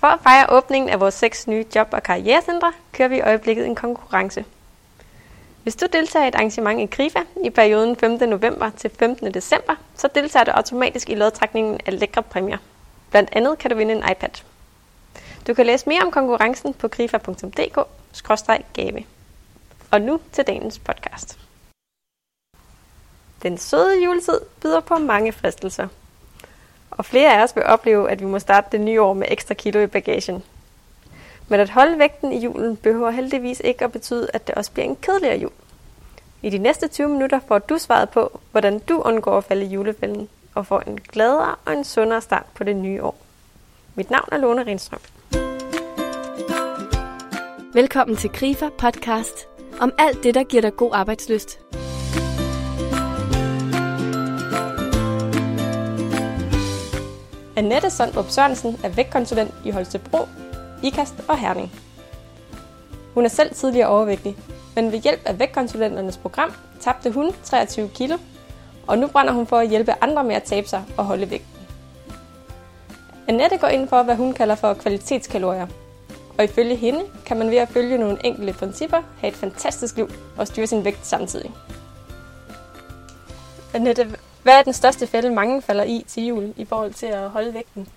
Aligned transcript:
For 0.00 0.06
at 0.06 0.20
fejre 0.22 0.46
åbningen 0.48 0.90
af 0.90 1.00
vores 1.00 1.14
seks 1.14 1.46
nye 1.46 1.64
job- 1.74 1.92
og 1.92 2.02
karrierecentre, 2.02 2.72
kører 2.92 3.08
vi 3.08 3.16
i 3.16 3.20
øjeblikket 3.20 3.66
en 3.66 3.74
konkurrence. 3.74 4.44
Hvis 5.62 5.76
du 5.76 5.86
deltager 5.92 6.24
i 6.24 6.28
et 6.28 6.34
arrangement 6.34 6.80
i 6.80 6.86
Grifa 6.96 7.18
i 7.44 7.50
perioden 7.50 7.96
5. 7.96 8.28
november 8.28 8.70
til 8.76 8.90
15. 8.98 9.34
december, 9.34 9.74
så 9.96 10.08
deltager 10.14 10.44
du 10.44 10.50
automatisk 10.50 11.10
i 11.10 11.14
lodtrækningen 11.14 11.80
af 11.86 12.00
lækre 12.00 12.22
præmier. 12.22 12.58
Blandt 13.10 13.30
andet 13.32 13.58
kan 13.58 13.70
du 13.70 13.76
vinde 13.76 13.94
en 13.94 14.04
iPad. 14.10 14.42
Du 15.46 15.54
kan 15.54 15.66
læse 15.66 15.88
mere 15.88 16.02
om 16.02 16.10
konkurrencen 16.10 16.74
på 16.74 16.88
grifa.dk-gave. 16.88 19.06
Og 19.90 20.00
nu 20.00 20.20
til 20.32 20.46
dagens 20.46 20.78
podcast. 20.78 21.38
Den 23.42 23.58
søde 23.58 24.04
juletid 24.04 24.40
byder 24.62 24.80
på 24.80 24.98
mange 24.98 25.32
fristelser. 25.32 25.88
Og 27.00 27.04
flere 27.04 27.38
af 27.38 27.42
os 27.42 27.56
vil 27.56 27.64
opleve, 27.66 28.10
at 28.10 28.20
vi 28.20 28.26
må 28.26 28.38
starte 28.38 28.68
det 28.72 28.80
nye 28.80 29.02
år 29.02 29.12
med 29.12 29.26
ekstra 29.30 29.54
kilo 29.54 29.80
i 29.80 29.86
bagagen. 29.86 30.42
Men 31.48 31.60
at 31.60 31.70
holde 31.70 31.98
vægten 31.98 32.32
i 32.32 32.38
julen 32.38 32.76
behøver 32.76 33.10
heldigvis 33.10 33.60
ikke 33.64 33.84
at 33.84 33.92
betyde, 33.92 34.28
at 34.34 34.46
det 34.46 34.54
også 34.54 34.72
bliver 34.72 34.86
en 34.86 34.96
kedeligere 34.96 35.38
jul. 35.38 35.50
I 36.42 36.50
de 36.50 36.58
næste 36.58 36.88
20 36.88 37.08
minutter 37.08 37.40
får 37.48 37.58
du 37.58 37.78
svaret 37.78 38.10
på, 38.10 38.40
hvordan 38.50 38.78
du 38.78 39.00
undgår 39.00 39.38
at 39.38 39.44
falde 39.44 39.64
i 39.64 39.68
julefælden 39.68 40.28
og 40.54 40.66
får 40.66 40.80
en 40.80 41.00
gladere 41.00 41.54
og 41.64 41.72
en 41.72 41.84
sundere 41.84 42.20
start 42.20 42.46
på 42.54 42.64
det 42.64 42.76
nye 42.76 43.02
år. 43.02 43.16
Mit 43.94 44.10
navn 44.10 44.28
er 44.32 44.36
Lone 44.36 44.66
Renstrøm. 44.66 45.00
Velkommen 47.74 48.16
til 48.16 48.30
Grifer 48.30 48.68
podcast 48.78 49.48
om 49.80 49.92
alt 49.98 50.22
det, 50.22 50.34
der 50.34 50.42
giver 50.42 50.62
dig 50.62 50.76
god 50.76 50.90
arbejdsløst. 50.94 51.60
Annette 57.60 57.90
Sondrup 57.90 58.30
Sørensen 58.30 58.80
er 58.84 58.88
vægtkonsulent 58.88 59.54
i 59.64 59.70
Holstebro, 59.70 60.18
IKAST 60.82 61.14
og 61.28 61.38
Herning. 61.38 61.72
Hun 63.14 63.24
er 63.24 63.28
selv 63.28 63.54
tidligere 63.54 63.88
overvægtig, 63.88 64.36
men 64.74 64.92
ved 64.92 64.98
hjælp 64.98 65.20
af 65.24 65.38
vægtkonsulenternes 65.38 66.16
program 66.16 66.52
tabte 66.80 67.10
hun 67.10 67.32
23 67.44 67.88
kilo, 67.88 68.18
og 68.86 68.98
nu 68.98 69.06
brænder 69.06 69.32
hun 69.32 69.46
for 69.46 69.58
at 69.58 69.68
hjælpe 69.68 69.94
andre 70.00 70.24
med 70.24 70.34
at 70.34 70.42
tabe 70.42 70.68
sig 70.68 70.84
og 70.96 71.04
holde 71.04 71.30
vægten. 71.30 71.66
Annette 73.28 73.56
går 73.56 73.68
ind 73.68 73.88
for, 73.88 74.02
hvad 74.02 74.16
hun 74.16 74.32
kalder 74.32 74.54
for 74.54 74.74
kvalitetskalorier, 74.74 75.66
og 76.38 76.44
ifølge 76.44 76.76
hende 76.76 77.00
kan 77.26 77.38
man 77.38 77.50
ved 77.50 77.56
at 77.56 77.68
følge 77.68 77.98
nogle 77.98 78.26
enkelte 78.26 78.52
principper 78.52 79.02
have 79.18 79.28
et 79.28 79.36
fantastisk 79.36 79.96
liv 79.96 80.10
og 80.36 80.46
styre 80.46 80.66
sin 80.66 80.84
vægt 80.84 81.06
samtidig. 81.06 81.50
Annette, 83.74 84.16
hvad 84.42 84.54
er 84.54 84.62
den 84.62 84.72
største 84.72 85.06
fælde, 85.06 85.30
mange 85.30 85.62
falder 85.62 85.84
i 85.84 86.04
til 86.08 86.26
jul 86.26 86.54
i 86.56 86.64
forhold 86.64 86.94
til 86.94 87.06
at 87.06 87.30
holde 87.30 87.54
vægten? 87.54 87.88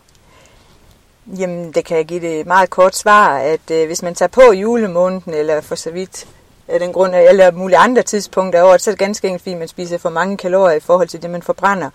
Jamen, 1.39 1.71
det 1.71 1.85
kan 1.85 1.97
jeg 1.97 2.05
give 2.05 2.19
det 2.19 2.39
et 2.39 2.47
meget 2.47 2.69
kort 2.69 2.95
svar, 2.95 3.37
at 3.37 3.71
øh, 3.71 3.85
hvis 3.85 4.03
man 4.03 4.15
tager 4.15 4.29
på 4.29 4.53
julemåneden, 4.53 5.33
eller 5.33 5.61
for 5.61 5.75
så 5.75 5.91
vidt 5.91 6.27
af 6.67 6.79
den 6.79 6.93
grund, 6.93 7.15
eller 7.15 7.51
mulige 7.51 7.77
andre 7.77 8.01
tidspunkter 8.01 8.59
af 8.59 8.63
året, 8.63 8.81
så 8.81 8.89
er 8.89 8.91
det 8.91 8.99
ganske 8.99 9.27
enkelt, 9.27 9.43
fordi 9.43 9.55
man 9.55 9.67
spiser 9.67 9.97
for 9.97 10.09
mange 10.09 10.37
kalorier 10.37 10.75
i 10.75 10.79
forhold 10.79 11.07
til 11.07 11.21
det, 11.21 11.29
man 11.29 11.41
forbrænder. 11.41 11.89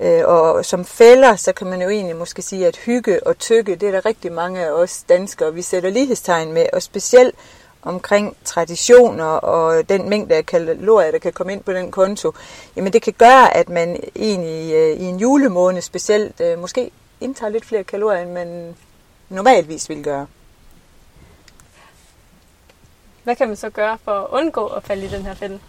Øh, 0.00 0.22
og 0.24 0.64
som 0.64 0.84
fælder, 0.84 1.36
så 1.36 1.52
kan 1.52 1.66
man 1.66 1.82
jo 1.82 1.88
egentlig 1.88 2.16
måske 2.16 2.42
sige, 2.42 2.66
at 2.66 2.76
hygge 2.76 3.26
og 3.26 3.38
tykke, 3.38 3.76
det 3.76 3.88
er 3.88 3.92
der 3.92 4.06
rigtig 4.06 4.32
mange 4.32 4.60
af 4.60 4.70
os 4.70 5.04
danskere, 5.08 5.54
vi 5.54 5.62
sætter 5.62 5.90
lighedstegn 5.90 6.52
med, 6.52 6.66
og 6.72 6.82
specielt 6.82 7.34
omkring 7.82 8.36
traditioner 8.44 9.24
og 9.24 9.88
den 9.88 10.08
mængde 10.08 10.34
af 10.34 10.46
kalorier, 10.46 11.10
der 11.10 11.18
kan 11.18 11.32
komme 11.32 11.52
ind 11.52 11.62
på 11.62 11.72
den 11.72 11.90
konto, 11.90 12.32
jamen 12.76 12.92
det 12.92 13.02
kan 13.02 13.12
gøre, 13.12 13.56
at 13.56 13.68
man 13.68 13.96
egentlig 14.16 14.74
øh, 14.74 14.96
i 14.96 15.04
en 15.04 15.16
julemåned 15.16 15.82
specielt 15.82 16.40
øh, 16.40 16.58
måske 16.58 16.90
indtager 17.20 17.50
lidt 17.50 17.64
flere 17.64 17.84
kalorier, 17.84 18.22
end 18.22 18.32
man 18.32 18.76
normalvis 19.28 19.88
vil 19.88 20.04
gøre. 20.04 20.26
Hvad 23.24 23.36
kan 23.36 23.48
man 23.48 23.56
så 23.56 23.70
gøre 23.70 23.98
for 24.04 24.12
at 24.12 24.26
undgå 24.30 24.66
at 24.66 24.84
falde 24.84 25.04
i 25.04 25.08
den 25.08 25.22
her 25.22 25.34
fælde? 25.34 25.60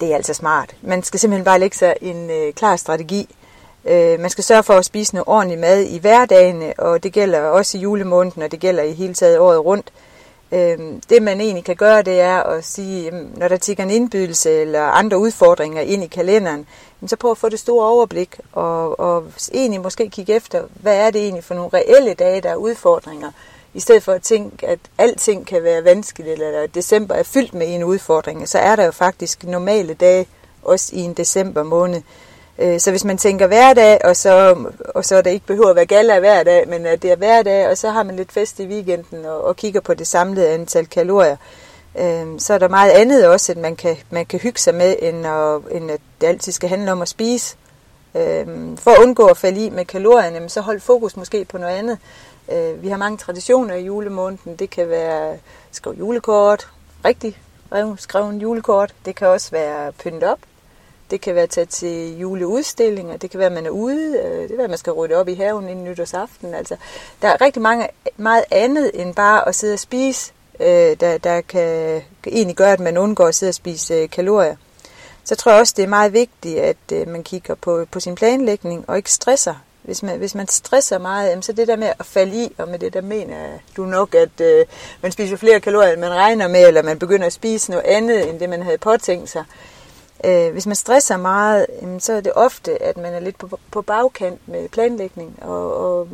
Det 0.00 0.12
er 0.12 0.16
altså 0.16 0.34
smart. 0.34 0.76
Man 0.82 1.02
skal 1.02 1.20
simpelthen 1.20 1.44
bare 1.44 1.58
lægge 1.58 1.76
sig 1.76 1.96
en 2.00 2.30
øh, 2.30 2.52
klar 2.52 2.76
strategi. 2.76 3.36
Øh, 3.84 4.20
man 4.20 4.30
skal 4.30 4.44
sørge 4.44 4.62
for 4.62 4.74
at 4.74 4.84
spise 4.84 5.14
noget 5.14 5.28
ordentlig 5.28 5.58
mad 5.58 5.82
i 5.82 5.98
hverdagen, 5.98 6.72
og 6.78 7.02
det 7.02 7.12
gælder 7.12 7.40
også 7.40 7.78
i 7.78 7.80
julemåneden, 7.80 8.42
og 8.42 8.50
det 8.50 8.60
gælder 8.60 8.82
i 8.82 8.92
hele 8.92 9.14
taget 9.14 9.38
året 9.38 9.64
rundt. 9.64 9.92
Øh, 9.96 10.09
Øhm, 10.52 11.00
det 11.10 11.22
man 11.22 11.40
egentlig 11.40 11.64
kan 11.64 11.76
gøre, 11.76 12.02
det 12.02 12.20
er 12.20 12.42
at 12.42 12.64
sige, 12.64 13.10
når 13.36 13.48
der 13.48 13.56
tigger 13.56 13.84
en 13.84 13.90
indbydelse 13.90 14.50
eller 14.50 14.82
andre 14.82 15.18
udfordringer 15.18 15.80
ind 15.80 16.04
i 16.04 16.06
kalenderen, 16.06 16.66
så 17.06 17.16
prøv 17.16 17.30
at 17.30 17.38
få 17.38 17.48
det 17.48 17.58
store 17.58 17.86
overblik, 17.86 18.40
og, 18.52 19.00
og 19.00 19.24
egentlig 19.54 19.80
måske 19.80 20.10
kigge 20.10 20.34
efter, 20.34 20.62
hvad 20.82 20.96
er 20.96 21.10
det 21.10 21.22
egentlig 21.22 21.44
for 21.44 21.54
nogle 21.54 21.70
reelle 21.74 22.14
dage, 22.14 22.40
der 22.40 22.50
er 22.50 22.56
udfordringer, 22.56 23.30
i 23.74 23.80
stedet 23.80 24.02
for 24.02 24.12
at 24.12 24.22
tænke, 24.22 24.66
at 24.66 24.78
alting 24.98 25.46
kan 25.46 25.62
være 25.62 25.84
vanskeligt, 25.84 26.42
eller 26.42 26.60
at 26.60 26.74
december 26.74 27.14
er 27.14 27.22
fyldt 27.22 27.54
med 27.54 27.74
en 27.74 27.84
udfordring, 27.84 28.48
så 28.48 28.58
er 28.58 28.76
der 28.76 28.84
jo 28.84 28.90
faktisk 28.90 29.44
normale 29.44 29.94
dage, 29.94 30.26
også 30.62 30.96
i 30.96 31.00
en 31.00 31.14
december 31.14 31.62
måned. 31.62 32.02
Øh, 32.60 32.80
så 32.80 32.90
hvis 32.90 33.04
man 33.04 33.18
tænker 33.18 33.46
hverdag, 33.46 34.04
og 34.04 34.16
så, 34.16 34.56
og 34.94 35.04
så 35.04 35.22
det 35.22 35.30
ikke 35.30 35.46
behøver 35.46 35.70
at 35.70 35.76
være 35.76 35.86
gala 35.86 36.18
hver 36.18 36.42
dag, 36.42 36.68
men 36.68 36.86
at 36.86 37.02
det 37.02 37.12
er 37.12 37.16
hverdag, 37.16 37.68
og 37.68 37.78
så 37.78 37.90
har 37.90 38.02
man 38.02 38.16
lidt 38.16 38.32
fest 38.32 38.60
i 38.60 38.66
weekenden 38.66 39.24
og, 39.24 39.44
og 39.44 39.56
kigger 39.56 39.80
på 39.80 39.94
det 39.94 40.06
samlede 40.06 40.48
antal 40.48 40.86
kalorier, 40.86 41.36
øh, 41.98 42.26
så 42.38 42.54
er 42.54 42.58
der 42.58 42.68
meget 42.68 42.90
andet 42.90 43.28
også, 43.28 43.52
at 43.52 43.58
man 43.58 43.76
kan, 43.76 43.96
man 44.10 44.26
kan 44.26 44.40
hygge 44.40 44.60
sig 44.60 44.74
med, 44.74 44.96
end, 45.02 45.26
at, 45.26 45.76
end 45.76 45.90
at 45.90 46.00
det 46.20 46.26
altid 46.26 46.52
skal 46.52 46.68
handle 46.68 46.92
om 46.92 47.02
at 47.02 47.08
spise. 47.08 47.56
Øh, 48.14 48.46
for 48.76 48.90
at 48.90 49.02
undgå 49.02 49.26
at 49.26 49.36
falde 49.36 49.66
i 49.66 49.70
med 49.70 49.84
kalorierne, 49.84 50.48
så 50.48 50.60
hold 50.60 50.80
fokus 50.80 51.16
måske 51.16 51.44
på 51.44 51.58
noget 51.58 51.74
andet. 51.74 51.98
Øh, 52.52 52.82
vi 52.82 52.88
har 52.88 52.96
mange 52.96 53.18
traditioner 53.18 53.74
i 53.74 53.84
julemåneden. 53.84 54.56
Det 54.56 54.70
kan 54.70 54.88
være 54.88 55.36
skrive 55.72 55.96
julekort, 55.96 56.68
rigtig 57.04 57.38
skrevet 57.96 58.42
julekort. 58.42 58.94
Det 59.04 59.16
kan 59.16 59.28
også 59.28 59.50
være 59.50 59.92
pyntet 59.92 60.24
op. 60.30 60.38
Det 61.10 61.20
kan 61.20 61.34
være 61.34 61.42
at 61.42 61.50
tage 61.50 61.66
til 61.66 62.18
juleudstillinger, 62.18 63.16
det 63.16 63.30
kan 63.30 63.38
være, 63.38 63.46
at 63.46 63.52
man 63.52 63.66
er 63.66 63.70
ude, 63.70 64.18
øh, 64.24 64.40
det 64.40 64.48
kan 64.48 64.56
være, 64.56 64.64
at 64.64 64.70
man 64.70 64.78
skal 64.78 64.92
rydde 64.92 65.14
op 65.14 65.28
i 65.28 65.34
haven 65.34 65.68
inden 65.68 65.84
nytårsaften. 65.84 66.54
Altså, 66.54 66.76
der 67.22 67.28
er 67.28 67.40
rigtig 67.40 67.62
mange, 67.62 67.88
meget 68.16 68.44
andet 68.50 68.90
end 68.94 69.14
bare 69.14 69.48
at 69.48 69.54
sidde 69.54 69.74
og 69.74 69.78
spise, 69.78 70.32
øh, 70.60 70.96
der, 71.00 71.18
der 71.18 71.40
kan 71.40 72.02
egentlig 72.26 72.56
gøre, 72.56 72.72
at 72.72 72.80
man 72.80 72.98
undgår 72.98 73.26
at 73.26 73.34
sidde 73.34 73.50
og 73.50 73.54
spise 73.54 73.94
øh, 73.94 74.10
kalorier. 74.10 74.56
Så 75.24 75.36
tror 75.36 75.52
jeg 75.52 75.60
også, 75.60 75.74
det 75.76 75.82
er 75.82 75.88
meget 75.88 76.12
vigtigt, 76.12 76.58
at 76.58 76.76
øh, 76.92 77.08
man 77.08 77.22
kigger 77.22 77.54
på, 77.54 77.86
på 77.90 78.00
sin 78.00 78.14
planlægning 78.14 78.84
og 78.88 78.96
ikke 78.96 79.12
stresser. 79.12 79.54
Hvis 79.82 80.02
man, 80.02 80.18
hvis 80.18 80.34
man 80.34 80.48
stresser 80.48 80.98
meget, 80.98 81.44
så 81.44 81.52
det 81.52 81.68
der 81.68 81.76
med 81.76 81.92
at 81.98 82.06
falde 82.06 82.44
i, 82.44 82.52
og 82.58 82.68
med 82.68 82.78
det 82.78 82.94
der 82.94 83.00
mener 83.00 83.36
du 83.76 83.84
nok, 83.84 84.14
at 84.14 84.40
øh, 84.40 84.66
man 85.02 85.12
spiser 85.12 85.36
flere 85.36 85.60
kalorier, 85.60 85.92
end 85.92 86.00
man 86.00 86.14
regner 86.14 86.48
med, 86.48 86.68
eller 86.68 86.82
man 86.82 86.98
begynder 86.98 87.26
at 87.26 87.32
spise 87.32 87.70
noget 87.70 87.84
andet, 87.84 88.28
end 88.28 88.40
det 88.40 88.48
man 88.48 88.62
havde 88.62 88.78
påtænkt 88.78 89.30
sig, 89.30 89.44
Øh, 89.50 89.69
Øh, 90.24 90.52
hvis 90.52 90.66
man 90.66 90.76
stresser 90.76 91.16
meget, 91.16 91.66
så 91.98 92.12
er 92.12 92.20
det 92.20 92.32
ofte, 92.34 92.82
at 92.82 92.96
man 92.96 93.14
er 93.14 93.20
lidt 93.20 93.38
på, 93.38 93.58
på 93.70 93.82
bagkant 93.82 94.48
med 94.48 94.68
planlægning, 94.68 95.38
og, 95.42 95.76
og 95.76 96.08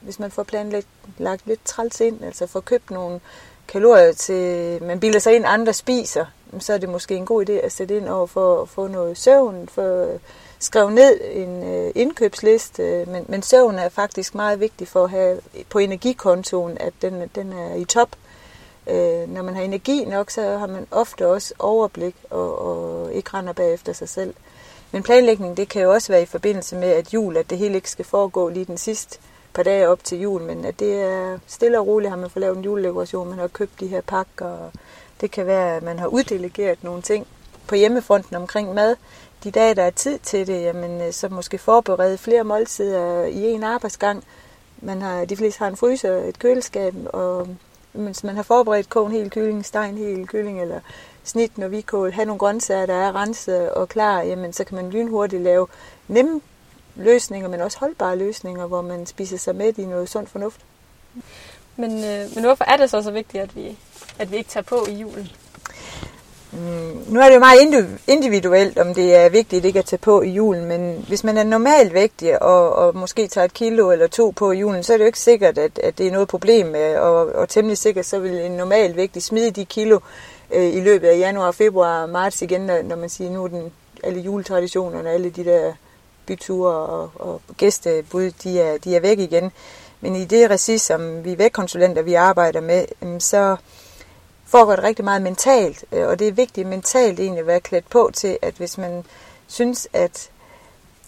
hvis 0.00 0.18
man 0.18 0.30
får 0.30 0.42
planlagt 0.42 0.86
lagt 1.18 1.46
lidt 1.46 1.64
træls 1.64 2.00
ind, 2.00 2.24
altså 2.24 2.46
får 2.46 2.60
købt 2.60 2.90
nogle 2.90 3.20
kalorier 3.68 4.12
til, 4.12 4.82
man 4.82 5.00
bilder 5.00 5.18
sig 5.18 5.36
ind, 5.36 5.44
andre 5.46 5.72
spiser, 5.72 6.26
så 6.58 6.72
er 6.72 6.78
det 6.78 6.88
måske 6.88 7.14
en 7.14 7.26
god 7.26 7.48
idé 7.48 7.52
at 7.52 7.72
sætte 7.72 7.96
ind 7.96 8.08
over 8.08 8.26
for 8.26 8.62
at 8.62 8.68
få 8.68 8.86
noget 8.86 9.18
søvn, 9.18 9.68
for 9.68 10.08
skrive 10.58 10.90
ned 10.90 11.20
en 11.32 11.62
øh, 11.64 11.92
indkøbsliste, 11.94 12.82
øh, 12.82 13.08
men, 13.08 13.24
men 13.28 13.42
søvn 13.42 13.74
er 13.74 13.88
faktisk 13.88 14.34
meget 14.34 14.60
vigtig 14.60 14.88
for 14.88 15.04
at 15.04 15.10
have 15.10 15.40
på 15.70 15.78
energikontoen, 15.78 16.78
at 16.80 16.92
den, 17.02 17.30
den 17.34 17.52
er 17.52 17.74
i 17.74 17.84
top. 17.84 18.08
Øh, 18.90 19.28
når 19.28 19.42
man 19.42 19.54
har 19.54 19.62
energi 19.62 20.04
nok, 20.04 20.30
så 20.30 20.58
har 20.58 20.66
man 20.66 20.86
ofte 20.90 21.26
også 21.26 21.54
overblik 21.58 22.14
og, 22.30 22.58
og 22.58 23.12
ikke 23.12 23.30
render 23.34 23.52
bagefter 23.52 23.92
sig 23.92 24.08
selv. 24.08 24.34
Men 24.92 25.02
planlægning, 25.02 25.56
det 25.56 25.68
kan 25.68 25.82
jo 25.82 25.92
også 25.92 26.12
være 26.12 26.22
i 26.22 26.26
forbindelse 26.26 26.76
med, 26.76 26.88
at 26.88 27.14
jul, 27.14 27.36
at 27.36 27.50
det 27.50 27.58
hele 27.58 27.74
ikke 27.74 27.90
skal 27.90 28.04
foregå 28.04 28.48
lige 28.48 28.64
den 28.64 28.78
sidste 28.78 29.18
par 29.54 29.62
dage 29.62 29.88
op 29.88 30.04
til 30.04 30.20
jul, 30.20 30.42
men 30.42 30.64
at 30.64 30.80
det 30.80 31.02
er 31.02 31.38
stille 31.46 31.78
og 31.78 31.86
roligt, 31.86 32.10
har 32.10 32.16
man 32.16 32.30
fået 32.30 32.40
lavet 32.40 32.56
en 32.56 32.64
juledekoration, 32.64 33.28
man 33.28 33.38
har 33.38 33.48
købt 33.48 33.80
de 33.80 33.86
her 33.86 34.00
pakker, 34.00 34.46
og 34.46 34.72
det 35.20 35.30
kan 35.30 35.46
være, 35.46 35.76
at 35.76 35.82
man 35.82 35.98
har 35.98 36.06
uddelegeret 36.06 36.84
nogle 36.84 37.02
ting 37.02 37.26
på 37.66 37.74
hjemmefronten 37.74 38.36
omkring 38.36 38.74
mad. 38.74 38.96
De 39.44 39.50
dage, 39.50 39.74
der 39.74 39.82
er 39.82 39.90
tid 39.90 40.18
til 40.18 40.46
det, 40.46 40.62
jamen, 40.62 41.00
øh, 41.00 41.12
så 41.12 41.28
måske 41.28 41.58
forberede 41.58 42.18
flere 42.18 42.44
måltider 42.44 43.24
i 43.24 43.50
en 43.50 43.62
arbejdsgang. 43.62 44.24
Man 44.80 45.02
har, 45.02 45.24
de 45.24 45.36
fleste 45.36 45.58
har 45.58 45.68
en 45.68 45.76
fryser, 45.76 46.16
et 46.16 46.38
køleskab, 46.38 46.94
og 47.12 47.48
hvis 47.96 48.24
man 48.24 48.36
har 48.36 48.42
forberedt 48.42 48.88
kogen 48.88 49.12
helt 49.12 49.32
kylling, 49.32 49.64
stegen 49.64 49.98
helt 49.98 50.28
kylling, 50.28 50.62
eller 50.62 50.80
snit 51.24 51.52
og 51.58 51.70
vikål, 51.70 52.12
have 52.12 52.26
nogle 52.26 52.38
grøntsager, 52.38 52.86
der 52.86 52.94
er 52.94 53.16
renset 53.16 53.70
og 53.70 53.88
klar, 53.88 54.20
jamen 54.20 54.52
så 54.52 54.64
kan 54.64 54.76
man 54.76 54.90
lynhurtigt 54.90 55.42
lave 55.42 55.66
nemme 56.08 56.40
løsninger, 56.96 57.48
men 57.48 57.60
også 57.60 57.78
holdbare 57.78 58.16
løsninger, 58.16 58.66
hvor 58.66 58.82
man 58.82 59.06
spiser 59.06 59.38
sig 59.38 59.56
med 59.56 59.78
i 59.78 59.84
noget 59.84 60.08
sund 60.08 60.26
fornuft. 60.26 60.60
Men, 61.76 62.04
øh, 62.04 62.34
men 62.34 62.44
hvorfor 62.44 62.64
er 62.64 62.76
det 62.76 62.90
så 62.90 63.02
så 63.02 63.10
vigtigt, 63.10 63.42
at 63.42 63.56
vi, 63.56 63.78
at 64.18 64.30
vi 64.30 64.36
ikke 64.36 64.50
tager 64.50 64.64
på 64.64 64.86
i 64.88 64.94
julen? 64.94 65.28
Mm, 66.56 67.04
nu 67.08 67.20
er 67.20 67.24
det 67.24 67.34
jo 67.34 67.38
meget 67.38 67.88
individuelt, 68.06 68.78
om 68.78 68.94
det 68.94 69.16
er 69.16 69.28
vigtigt 69.28 69.64
ikke 69.64 69.78
at 69.78 69.84
tage 69.84 69.98
på 69.98 70.22
i 70.22 70.30
julen, 70.30 70.64
men 70.64 71.04
hvis 71.08 71.24
man 71.24 71.36
er 71.36 71.42
normalt 71.42 71.94
vægtig 71.94 72.42
og, 72.42 72.72
og 72.72 72.96
måske 72.96 73.28
tager 73.28 73.44
et 73.44 73.54
kilo 73.54 73.90
eller 73.90 74.06
to 74.06 74.32
på 74.36 74.52
i 74.52 74.58
julen, 74.58 74.82
så 74.82 74.92
er 74.92 74.96
det 74.96 75.04
jo 75.04 75.06
ikke 75.06 75.20
sikkert, 75.20 75.58
at, 75.58 75.78
at 75.78 75.98
det 75.98 76.06
er 76.06 76.12
noget 76.12 76.28
problem, 76.28 76.74
øh, 76.74 77.02
og, 77.02 77.26
og 77.26 77.48
temmelig 77.48 77.78
sikkert, 77.78 78.06
så 78.06 78.18
vil 78.18 78.40
en 78.40 78.52
normalt 78.52 78.96
vægtig 78.96 79.22
smide 79.22 79.50
de 79.50 79.64
kilo 79.64 79.98
øh, 80.50 80.74
i 80.74 80.80
løbet 80.80 81.08
af 81.08 81.18
januar, 81.18 81.50
februar, 81.50 82.06
marts 82.06 82.42
igen, 82.42 82.60
når, 82.60 82.82
når 82.82 82.96
man 82.96 83.08
siger, 83.08 83.30
nu 83.30 83.44
er 83.44 83.48
den, 83.48 83.72
alle 84.04 84.20
juletraditionerne, 84.20 85.10
alle 85.10 85.30
de 85.30 85.44
der 85.44 85.72
byture 86.26 86.74
og, 86.74 87.10
og 87.14 87.40
gæstebud, 87.56 88.30
de 88.30 88.60
er, 88.60 88.78
de 88.78 88.96
er 88.96 89.00
væk 89.00 89.18
igen. 89.18 89.52
Men 90.00 90.16
i 90.16 90.24
det 90.24 90.50
regi, 90.50 90.78
som 90.78 91.24
vi 91.24 91.38
vægtkonsulenter, 91.38 92.02
vi 92.02 92.14
arbejder 92.14 92.60
med, 92.60 92.84
mm, 93.00 93.20
så 93.20 93.56
foregår 94.46 94.76
det 94.76 94.84
rigtig 94.84 95.04
meget 95.04 95.22
mentalt, 95.22 95.84
øh, 95.92 96.08
og 96.08 96.18
det 96.18 96.28
er 96.28 96.32
vigtigt 96.32 96.68
mentalt 96.68 97.20
egentlig 97.20 97.40
at 97.40 97.46
være 97.46 97.60
klædt 97.60 97.90
på 97.90 98.10
til, 98.14 98.38
at 98.42 98.54
hvis 98.54 98.78
man 98.78 99.04
synes, 99.46 99.88
at 99.92 100.30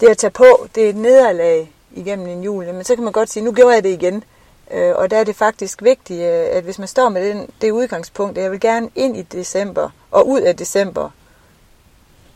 det 0.01 0.09
at 0.09 0.19
tage 0.19 0.31
på, 0.31 0.67
det 0.75 0.85
er 0.85 0.89
et 0.89 0.97
nederlag 0.97 1.73
igennem 1.93 2.27
en 2.27 2.43
jul, 2.43 2.75
men 2.75 2.85
så 2.85 2.95
kan 2.95 3.05
man 3.05 3.13
godt 3.13 3.31
sige, 3.31 3.45
nu 3.45 3.53
gjorde 3.53 3.75
jeg 3.75 3.85
det 3.85 3.91
igen. 3.91 4.25
Øh, 4.71 4.97
og 4.97 5.11
der 5.11 5.17
er 5.17 5.25
det 5.25 5.37
faktisk 5.37 5.83
vigtigt, 5.83 6.21
øh, 6.21 6.57
at 6.57 6.65
hvis 6.65 6.79
man 6.79 6.89
står 6.89 7.09
med 7.09 7.29
den, 7.29 7.51
det 7.61 7.71
udgangspunkt, 7.71 8.39
at 8.39 8.45
jeg 8.45 8.51
vil 8.51 8.61
gerne 8.61 8.91
ind 8.95 9.17
i 9.17 9.23
december 9.23 9.91
og 10.11 10.29
ud 10.29 10.41
af 10.41 10.57
december, 10.57 11.11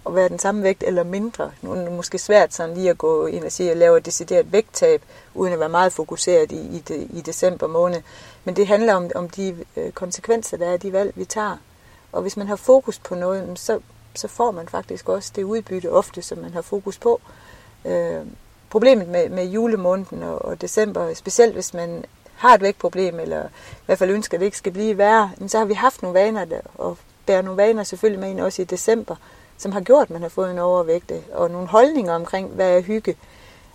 og 0.05 0.15
være 0.15 0.29
den 0.29 0.39
samme 0.39 0.63
vægt 0.63 0.83
eller 0.83 1.05
mindre. 1.05 1.51
Nu 1.63 1.73
er 1.73 1.75
det 1.75 1.93
måske 1.93 2.19
svært 2.19 2.55
sådan 2.55 2.75
lige 2.75 2.91
at 2.91 2.99
gå 2.99 3.27
ind 3.27 3.45
og 3.45 3.53
sige, 3.53 3.67
at 3.67 3.71
jeg 3.71 3.77
laver 3.77 3.97
et 3.97 4.07
decideret 4.07 4.53
vægttab, 4.53 5.03
uden 5.35 5.53
at 5.53 5.61
være 5.61 5.69
meget 5.69 5.93
fokuseret 5.93 6.53
i, 6.53 6.57
i, 6.57 6.83
de, 6.89 7.09
i 7.13 7.21
december 7.21 7.67
måned. 7.67 8.03
Men 8.45 8.57
det 8.57 8.67
handler 8.67 8.95
om, 8.95 9.11
om 9.15 9.29
de 9.29 9.57
øh, 9.77 9.93
konsekvenser, 9.93 10.57
der 10.57 10.67
er 10.67 10.73
af 10.73 10.81
de 10.81 10.93
valg, 10.93 11.13
vi 11.17 11.25
tager. 11.25 11.57
Og 12.13 12.23
hvis 12.23 12.37
man 12.37 12.47
har 12.47 12.57
fokus 12.57 12.99
på 12.99 13.15
noget, 13.15 13.59
så, 13.59 13.81
så 14.15 14.29
får 14.29 14.51
man 14.51 14.69
faktisk 14.69 15.09
også 15.09 15.33
det 15.37 15.43
udbytte 15.43 15.93
ofte, 15.93 16.23
som 16.23 16.39
man 16.39 16.53
har 16.53 16.63
fokus 16.63 16.99
på. 16.99 17.21
Øh, 17.85 18.21
problemet 18.71 19.09
med, 19.09 19.29
med 19.29 19.45
julemåneden 19.45 20.23
og, 20.23 20.45
og 20.45 20.61
december, 20.61 21.15
specielt 21.15 21.55
hvis 21.55 21.75
man 21.75 22.05
har 22.35 22.55
et 22.55 22.61
vægtproblem, 22.61 23.21
eller 23.21 23.45
i 23.47 23.85
hvert 23.87 23.99
fald 23.99 24.11
ønsker, 24.11 24.37
at 24.37 24.41
det 24.41 24.47
ikke 24.47 24.59
skal 24.59 24.73
blive 24.73 24.99
værre, 24.99 25.31
så 25.47 25.59
har 25.59 25.65
vi 25.65 25.75
haft 25.75 26.03
nogle 26.03 26.19
vaner, 26.21 26.45
der, 26.45 26.61
og 26.75 26.99
bærer 27.27 27.43
nogle 27.43 27.63
vaner 27.63 27.83
selvfølgelig 27.83 28.21
med 28.21 28.31
ind 28.31 28.41
også 28.41 28.63
i 28.63 28.65
december, 28.65 29.17
som 29.59 29.73
har 29.73 29.81
gjort, 29.81 30.03
at 30.03 30.11
man 30.11 30.23
har 30.23 30.29
fået 30.29 30.51
en 30.51 30.59
overvægt, 30.59 31.11
øh, 31.11 31.19
og 31.33 31.51
nogle 31.51 31.69
holdninger 31.69 32.15
omkring, 32.15 32.49
hvad 32.49 32.77
er 32.77 32.81
hygge. 32.81 33.17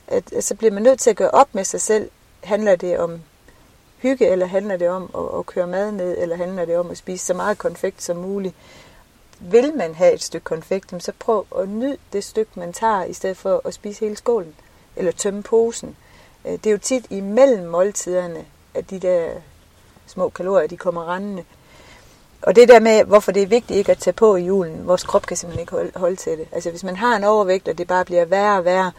At, 0.08 0.34
at 0.34 0.44
så 0.44 0.56
bliver 0.56 0.72
man 0.72 0.84
nødt 0.84 1.00
til 1.00 1.10
at 1.10 1.16
gøre 1.16 1.32
op 1.32 1.48
med 1.52 1.64
sig 1.64 1.82
selv. 1.82 2.10
Handler 2.44 2.76
det 2.76 3.00
om 3.00 3.22
hygge, 3.98 4.28
eller 4.28 4.46
handler 4.46 4.78
det 4.78 4.90
om 4.90 5.10
at, 5.16 5.40
at 5.40 5.46
køre 5.46 5.68
mad 5.68 5.92
ned, 5.92 6.18
eller 6.18 6.36
handler 6.36 6.66
det 6.66 6.78
om 6.78 6.92
at 6.92 6.98
spise 6.98 7.26
så 7.26 7.34
meget 7.34 7.58
konfekt 7.58 8.04
som 8.04 8.18
muligt? 8.18 8.56
Vil 9.40 9.74
man 9.76 9.96
have 9.96 10.14
et 10.14 10.24
stykke 10.24 10.44
konfekt, 10.44 11.04
så 11.04 11.12
prøv 11.20 11.46
at 11.60 11.70
nyde 11.70 11.98
det 12.14 12.24
stykke, 12.24 12.52
man 12.56 12.74
tager, 12.74 13.04
i 13.04 13.14
stedet 13.14 13.38
for 13.38 13.62
at 13.66 13.74
spise 13.74 14.00
hele 14.00 14.18
skålen, 14.18 14.56
eller 14.96 15.12
tømme 15.12 15.44
posen. 15.44 15.96
Øh, 16.46 16.52
det 16.52 16.66
er 16.68 16.72
jo 16.72 16.78
tit 16.78 17.06
imellem 17.10 17.68
måltiderne, 17.68 18.46
at 18.74 18.90
de 18.90 19.00
der 19.00 19.30
små 20.08 20.30
kalorier, 20.30 20.68
de 20.68 20.78
kommer 20.78 21.14
rendende. 21.14 21.44
Og 22.42 22.56
det 22.56 22.68
der 22.68 22.80
med, 22.80 23.04
hvorfor 23.04 23.32
det 23.32 23.44
er 23.44 23.48
vigtigt 23.48 23.78
ikke 23.78 23.92
at 23.92 23.98
tage 23.98 24.14
på 24.14 24.36
i 24.36 24.46
julen, 24.46 24.88
vores 24.88 25.04
krop 25.04 25.26
kan 25.26 25.38
simpelthen 25.38 25.62
ikke 25.62 26.00
holde, 26.00 26.16
til 26.16 26.38
det. 26.38 26.48
Altså 26.52 26.70
hvis 26.70 26.84
man 26.84 26.96
har 26.96 27.16
en 27.16 27.24
overvægt, 27.24 27.68
og 27.68 27.78
det 27.78 27.88
bare 27.88 28.06
bliver 28.06 28.26
værre 28.26 28.58
og 28.58 28.66
værre, 28.66 28.92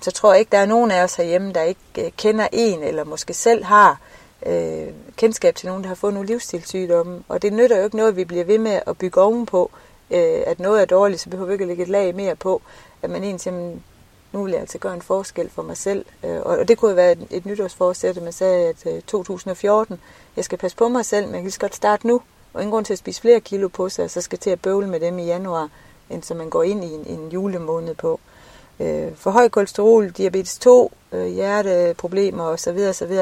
så 0.00 0.10
tror 0.10 0.32
jeg 0.32 0.40
ikke, 0.40 0.52
der 0.52 0.58
er 0.58 0.66
nogen 0.66 0.90
af 0.90 1.02
os 1.02 1.14
herhjemme, 1.14 1.52
der 1.52 1.62
ikke 1.62 1.80
øh, 1.98 2.10
kender 2.16 2.48
en, 2.52 2.82
eller 2.82 3.04
måske 3.04 3.34
selv 3.34 3.64
har 3.64 4.00
øh, 4.46 4.88
kendskab 5.16 5.54
til 5.54 5.66
nogen, 5.66 5.82
der 5.82 5.88
har 5.88 5.94
fået 5.94 6.14
nogle 6.14 6.28
livsstilssygdomme. 6.28 7.24
Og 7.28 7.42
det 7.42 7.52
nytter 7.52 7.78
jo 7.78 7.84
ikke 7.84 7.96
noget, 7.96 8.10
at 8.10 8.16
vi 8.16 8.24
bliver 8.24 8.44
ved 8.44 8.58
med 8.58 8.80
at 8.86 8.98
bygge 8.98 9.20
ovenpå, 9.20 9.70
øh, 10.10 10.42
at 10.46 10.60
noget 10.60 10.80
er 10.82 10.84
dårligt, 10.84 11.20
så 11.20 11.30
behøver 11.30 11.46
vi 11.46 11.52
ikke 11.52 11.62
at 11.62 11.68
lægge 11.68 11.82
et 11.82 11.88
lag 11.88 12.14
mere 12.14 12.36
på. 12.36 12.62
At 13.02 13.10
man 13.10 13.22
egentlig 13.22 13.40
simpelthen, 13.40 13.84
nu 14.32 14.42
vil 14.42 14.50
jeg 14.50 14.60
altså 14.60 14.78
gøre 14.78 14.94
en 14.94 15.02
forskel 15.02 15.50
for 15.50 15.62
mig 15.62 15.76
selv. 15.76 16.04
Øh, 16.24 16.40
og 16.40 16.68
det 16.68 16.78
kunne 16.78 16.96
være 16.96 17.12
et, 17.12 17.26
et 17.30 17.46
nytårsforsæt, 17.46 18.16
at 18.16 18.22
man 18.22 18.32
sagde, 18.32 18.68
at 18.68 18.86
øh, 18.86 19.02
2014, 19.02 20.00
jeg 20.36 20.44
skal 20.44 20.58
passe 20.58 20.76
på 20.76 20.88
mig 20.88 21.04
selv, 21.04 21.26
men 21.26 21.34
jeg 21.34 21.40
kan 21.40 21.44
lige 21.44 21.52
så 21.52 21.60
godt 21.60 21.74
starte 21.74 22.06
nu. 22.06 22.22
Og 22.52 22.62
ingen 22.62 22.72
grund 22.72 22.84
til 22.84 22.92
at 22.92 22.98
spise 22.98 23.20
flere 23.20 23.40
kilo 23.40 23.68
på 23.68 23.88
sig, 23.88 24.10
så 24.10 24.20
skal 24.20 24.38
til 24.38 24.50
at 24.50 24.60
bøvle 24.60 24.88
med 24.88 25.00
dem 25.00 25.18
i 25.18 25.24
januar, 25.24 25.68
end 26.10 26.22
så 26.22 26.34
man 26.34 26.50
går 26.50 26.62
ind 26.62 26.84
i 26.84 26.92
en, 26.92 27.06
en 27.06 27.28
julemåned 27.28 27.94
på. 27.94 28.12
Øh, 28.12 28.37
øh, 28.80 29.14
for 29.16 29.30
høj 29.30 29.48
kolesterol, 29.48 30.10
diabetes 30.10 30.58
2, 30.58 30.92
øh, 31.12 31.26
hjerteproblemer 31.26 32.44
osv. 32.44 32.78
osv. 32.88 33.12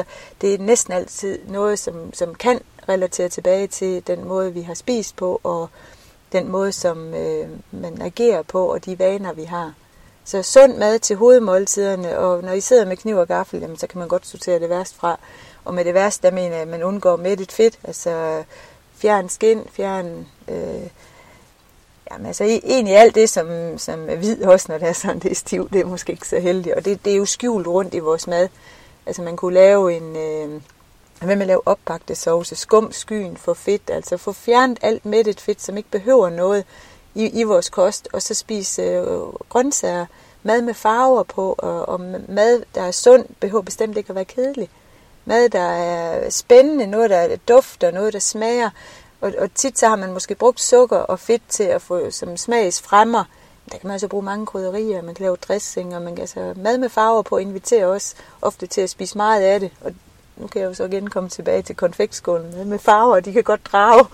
Det 0.41 0.53
er 0.53 0.57
næsten 0.57 0.93
altid 0.93 1.39
noget, 1.47 1.79
som, 1.79 2.13
som 2.13 2.35
kan 2.35 2.59
relatere 2.89 3.29
tilbage 3.29 3.67
til 3.67 4.07
den 4.07 4.27
måde, 4.27 4.53
vi 4.53 4.61
har 4.61 4.73
spist 4.73 5.15
på, 5.15 5.41
og 5.43 5.69
den 6.31 6.49
måde, 6.49 6.71
som 6.71 7.13
øh, 7.13 7.49
man 7.71 8.01
agerer 8.01 8.41
på, 8.41 8.65
og 8.65 8.85
de 8.85 8.99
vaner, 8.99 9.33
vi 9.33 9.43
har. 9.43 9.73
Så 10.25 10.43
sund 10.43 10.77
mad 10.77 10.99
til 10.99 11.15
hovedmåltiderne, 11.15 12.17
og 12.17 12.43
når 12.43 12.51
I 12.51 12.61
sidder 12.61 12.85
med 12.85 12.97
kniv 12.97 13.17
og 13.17 13.27
gaffel, 13.27 13.59
jamen, 13.59 13.77
så 13.77 13.87
kan 13.87 13.99
man 13.99 14.07
godt 14.07 14.27
sortere 14.27 14.59
det 14.59 14.69
værst 14.69 14.95
fra. 14.95 15.19
Og 15.65 15.73
med 15.73 15.85
det 15.85 15.93
værste, 15.93 16.27
der 16.27 16.33
mener 16.33 16.55
jeg, 16.55 16.61
at 16.61 16.67
man 16.67 16.83
undgår 16.83 17.15
mættet 17.15 17.51
fedt, 17.51 17.79
altså 17.83 18.43
fjern 18.95 19.29
skin, 19.29 19.61
fjern... 19.71 20.27
Øh, 20.47 20.87
jamen 22.11 22.25
altså 22.25 22.43
e- 22.43 22.67
egentlig 22.71 22.97
alt 22.97 23.15
det, 23.15 23.29
som, 23.29 23.77
som 23.77 24.09
er 24.09 24.15
hvid 24.15 24.43
også, 24.43 24.65
når 24.69 24.77
det 24.77 24.87
er 24.87 24.93
sådan, 24.93 25.19
det 25.19 25.31
er 25.31 25.35
stivt, 25.35 25.73
det 25.73 25.81
er 25.81 25.85
måske 25.85 26.11
ikke 26.11 26.27
så 26.27 26.39
heldigt. 26.39 26.75
Og 26.75 26.85
det, 26.85 27.05
det 27.05 27.13
er 27.13 27.17
jo 27.17 27.25
skjult 27.25 27.67
rundt 27.67 27.93
i 27.93 27.99
vores 27.99 28.27
mad. 28.27 28.49
Altså 29.05 29.21
man 29.21 29.37
kunne 29.37 29.53
lave 29.53 29.97
en... 29.97 30.15
Øh, 30.15 30.61
hvad 31.21 31.35
med 31.35 31.41
at 31.41 31.47
lave 31.47 31.67
opbagte 31.67 32.15
sovse, 32.15 32.55
skum 32.55 32.91
skyen 32.91 33.37
for 33.37 33.53
fedt, 33.53 33.89
altså 33.89 34.17
få 34.17 34.31
fjernet 34.31 34.79
alt 34.81 35.05
mættet 35.05 35.41
fedt, 35.41 35.61
som 35.61 35.77
ikke 35.77 35.89
behøver 35.89 36.29
noget 36.29 36.65
i, 37.15 37.39
i 37.39 37.43
vores 37.43 37.69
kost, 37.69 38.07
og 38.13 38.21
så 38.21 38.33
spise 38.33 38.81
øh, 38.81 39.19
grøntsager, 39.49 40.05
mad 40.43 40.61
med 40.61 40.73
farver 40.73 41.23
på, 41.23 41.55
og, 41.57 41.89
og 41.89 41.99
mad, 42.27 42.63
der 42.75 42.81
er 42.81 42.91
sund, 42.91 43.25
behøver 43.39 43.61
bestemt 43.61 43.97
ikke 43.97 44.09
at 44.09 44.15
være 44.15 44.25
kedelig 44.25 44.69
mad, 45.27 45.49
der 45.49 45.59
er 45.59 46.29
spændende, 46.29 46.87
noget, 46.87 47.09
der 47.09 47.35
dufter, 47.47 47.91
noget, 47.91 48.13
der 48.13 48.19
smager. 48.19 48.69
Og, 49.21 49.33
og 49.37 49.53
tit 49.55 49.79
så 49.79 49.87
har 49.87 49.95
man 49.95 50.13
måske 50.13 50.35
brugt 50.35 50.61
sukker 50.61 50.97
og 50.97 51.19
fedt 51.19 51.41
til 51.49 51.63
at 51.63 51.81
få 51.81 52.11
som 52.11 52.37
smags 52.37 52.81
fremmer. 52.81 53.23
Der 53.71 53.77
kan 53.77 53.87
man 53.87 53.91
altså 53.91 54.07
bruge 54.07 54.23
mange 54.23 54.45
krydderier, 54.45 55.01
man 55.01 55.15
kan 55.15 55.23
lave 55.23 55.35
dressing, 55.35 55.95
og 55.95 56.01
man 56.01 56.15
kan 56.15 56.21
altså 56.21 56.53
mad 56.55 56.77
med 56.77 56.89
farver 56.89 57.21
på 57.21 57.37
inviterer 57.37 57.85
os 57.87 58.15
ofte 58.41 58.67
til 58.67 58.81
at 58.81 58.89
spise 58.89 59.17
meget 59.17 59.41
af 59.41 59.59
det. 59.59 59.71
Og 59.81 59.91
nu 60.37 60.47
kan 60.47 60.61
jeg 60.61 60.67
jo 60.67 60.73
så 60.73 60.83
igen 60.83 61.09
komme 61.09 61.29
tilbage 61.29 61.61
til 61.61 61.75
konfektskålen. 61.75 62.55
Mad 62.55 62.65
med 62.65 62.79
farver, 62.79 63.19
de 63.19 63.33
kan 63.33 63.43
godt 63.43 63.65
drage. 63.71 64.05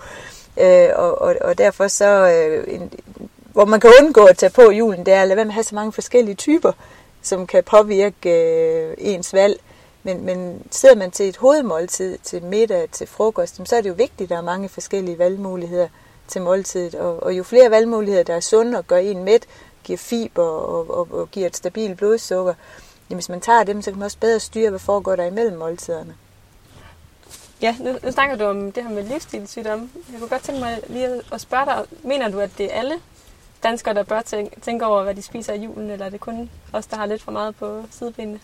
Øh, 0.60 0.88
og, 0.94 1.22
og, 1.22 1.36
og 1.40 1.58
derfor 1.58 1.88
så, 1.88 2.28
øh, 2.28 2.74
en, 2.74 2.92
hvor 3.52 3.64
man 3.64 3.80
kan 3.80 3.90
undgå 4.02 4.24
at 4.24 4.38
tage 4.38 4.50
på 4.50 4.70
julen, 4.70 5.06
det 5.06 5.14
er 5.14 5.22
at 5.22 5.28
lade 5.28 5.36
være 5.36 5.44
med 5.44 5.50
at 5.50 5.54
have 5.54 5.64
så 5.64 5.74
mange 5.74 5.92
forskellige 5.92 6.34
typer, 6.34 6.72
som 7.22 7.46
kan 7.46 7.64
påvirke 7.64 8.30
øh, 8.30 8.94
ens 8.98 9.32
valg. 9.32 9.60
Men, 10.06 10.24
men 10.24 10.62
sidder 10.70 10.94
man 10.94 11.10
til 11.10 11.28
et 11.28 11.36
hovedmåltid, 11.36 12.18
til 12.18 12.42
middag, 12.42 12.88
til 12.92 13.06
frokost, 13.06 13.60
så 13.64 13.76
er 13.76 13.80
det 13.80 13.88
jo 13.88 13.94
vigtigt, 13.94 14.22
at 14.22 14.28
der 14.28 14.36
er 14.36 14.42
mange 14.42 14.68
forskellige 14.68 15.18
valgmuligheder 15.18 15.88
til 16.28 16.42
måltidet. 16.42 16.94
Og, 16.94 17.22
og 17.22 17.38
jo 17.38 17.42
flere 17.42 17.70
valgmuligheder, 17.70 18.22
der 18.22 18.34
er 18.34 18.40
sunde 18.40 18.78
og 18.78 18.86
gør 18.86 18.96
en 18.96 19.24
mæt, 19.24 19.46
giver 19.84 19.98
fiber 19.98 20.42
og, 20.42 20.90
og, 20.90 21.08
og 21.10 21.30
giver 21.30 21.46
et 21.46 21.56
stabilt 21.56 21.96
blodsukker, 21.96 22.54
jamen 23.10 23.16
hvis 23.16 23.28
man 23.28 23.40
tager 23.40 23.64
dem, 23.64 23.82
så 23.82 23.90
kan 23.90 23.98
man 23.98 24.04
også 24.04 24.18
bedre 24.18 24.40
styre, 24.40 24.70
hvad 24.70 24.78
foregår 24.78 25.16
der 25.16 25.24
imellem 25.24 25.58
måltiderne. 25.58 26.16
Ja, 27.62 27.76
nu, 27.80 27.92
nu 28.02 28.12
snakker 28.12 28.36
du 28.36 28.44
om 28.44 28.72
det 28.72 28.82
her 28.82 28.90
med 28.90 29.02
livsstilssygdomme. 29.02 29.90
Jeg 30.12 30.18
kunne 30.18 30.28
godt 30.28 30.42
tænke 30.42 30.60
mig 30.60 30.80
lige 30.86 31.22
at 31.32 31.40
spørge 31.40 31.66
dig, 31.66 31.84
mener 32.02 32.28
du, 32.28 32.40
at 32.40 32.50
det 32.58 32.74
er 32.74 32.78
alle 32.78 32.94
danskere, 33.62 33.94
der 33.94 34.02
bør 34.02 34.20
tænke, 34.20 34.60
tænke 34.60 34.86
over, 34.86 35.02
hvad 35.02 35.14
de 35.14 35.22
spiser 35.22 35.52
i 35.52 35.64
julen, 35.64 35.90
eller 35.90 36.06
er 36.06 36.10
det 36.10 36.20
kun 36.20 36.50
os, 36.72 36.86
der 36.86 36.96
har 36.96 37.06
lidt 37.06 37.22
for 37.22 37.32
meget 37.32 37.56
på 37.56 37.82
sidebenene? 37.90 38.40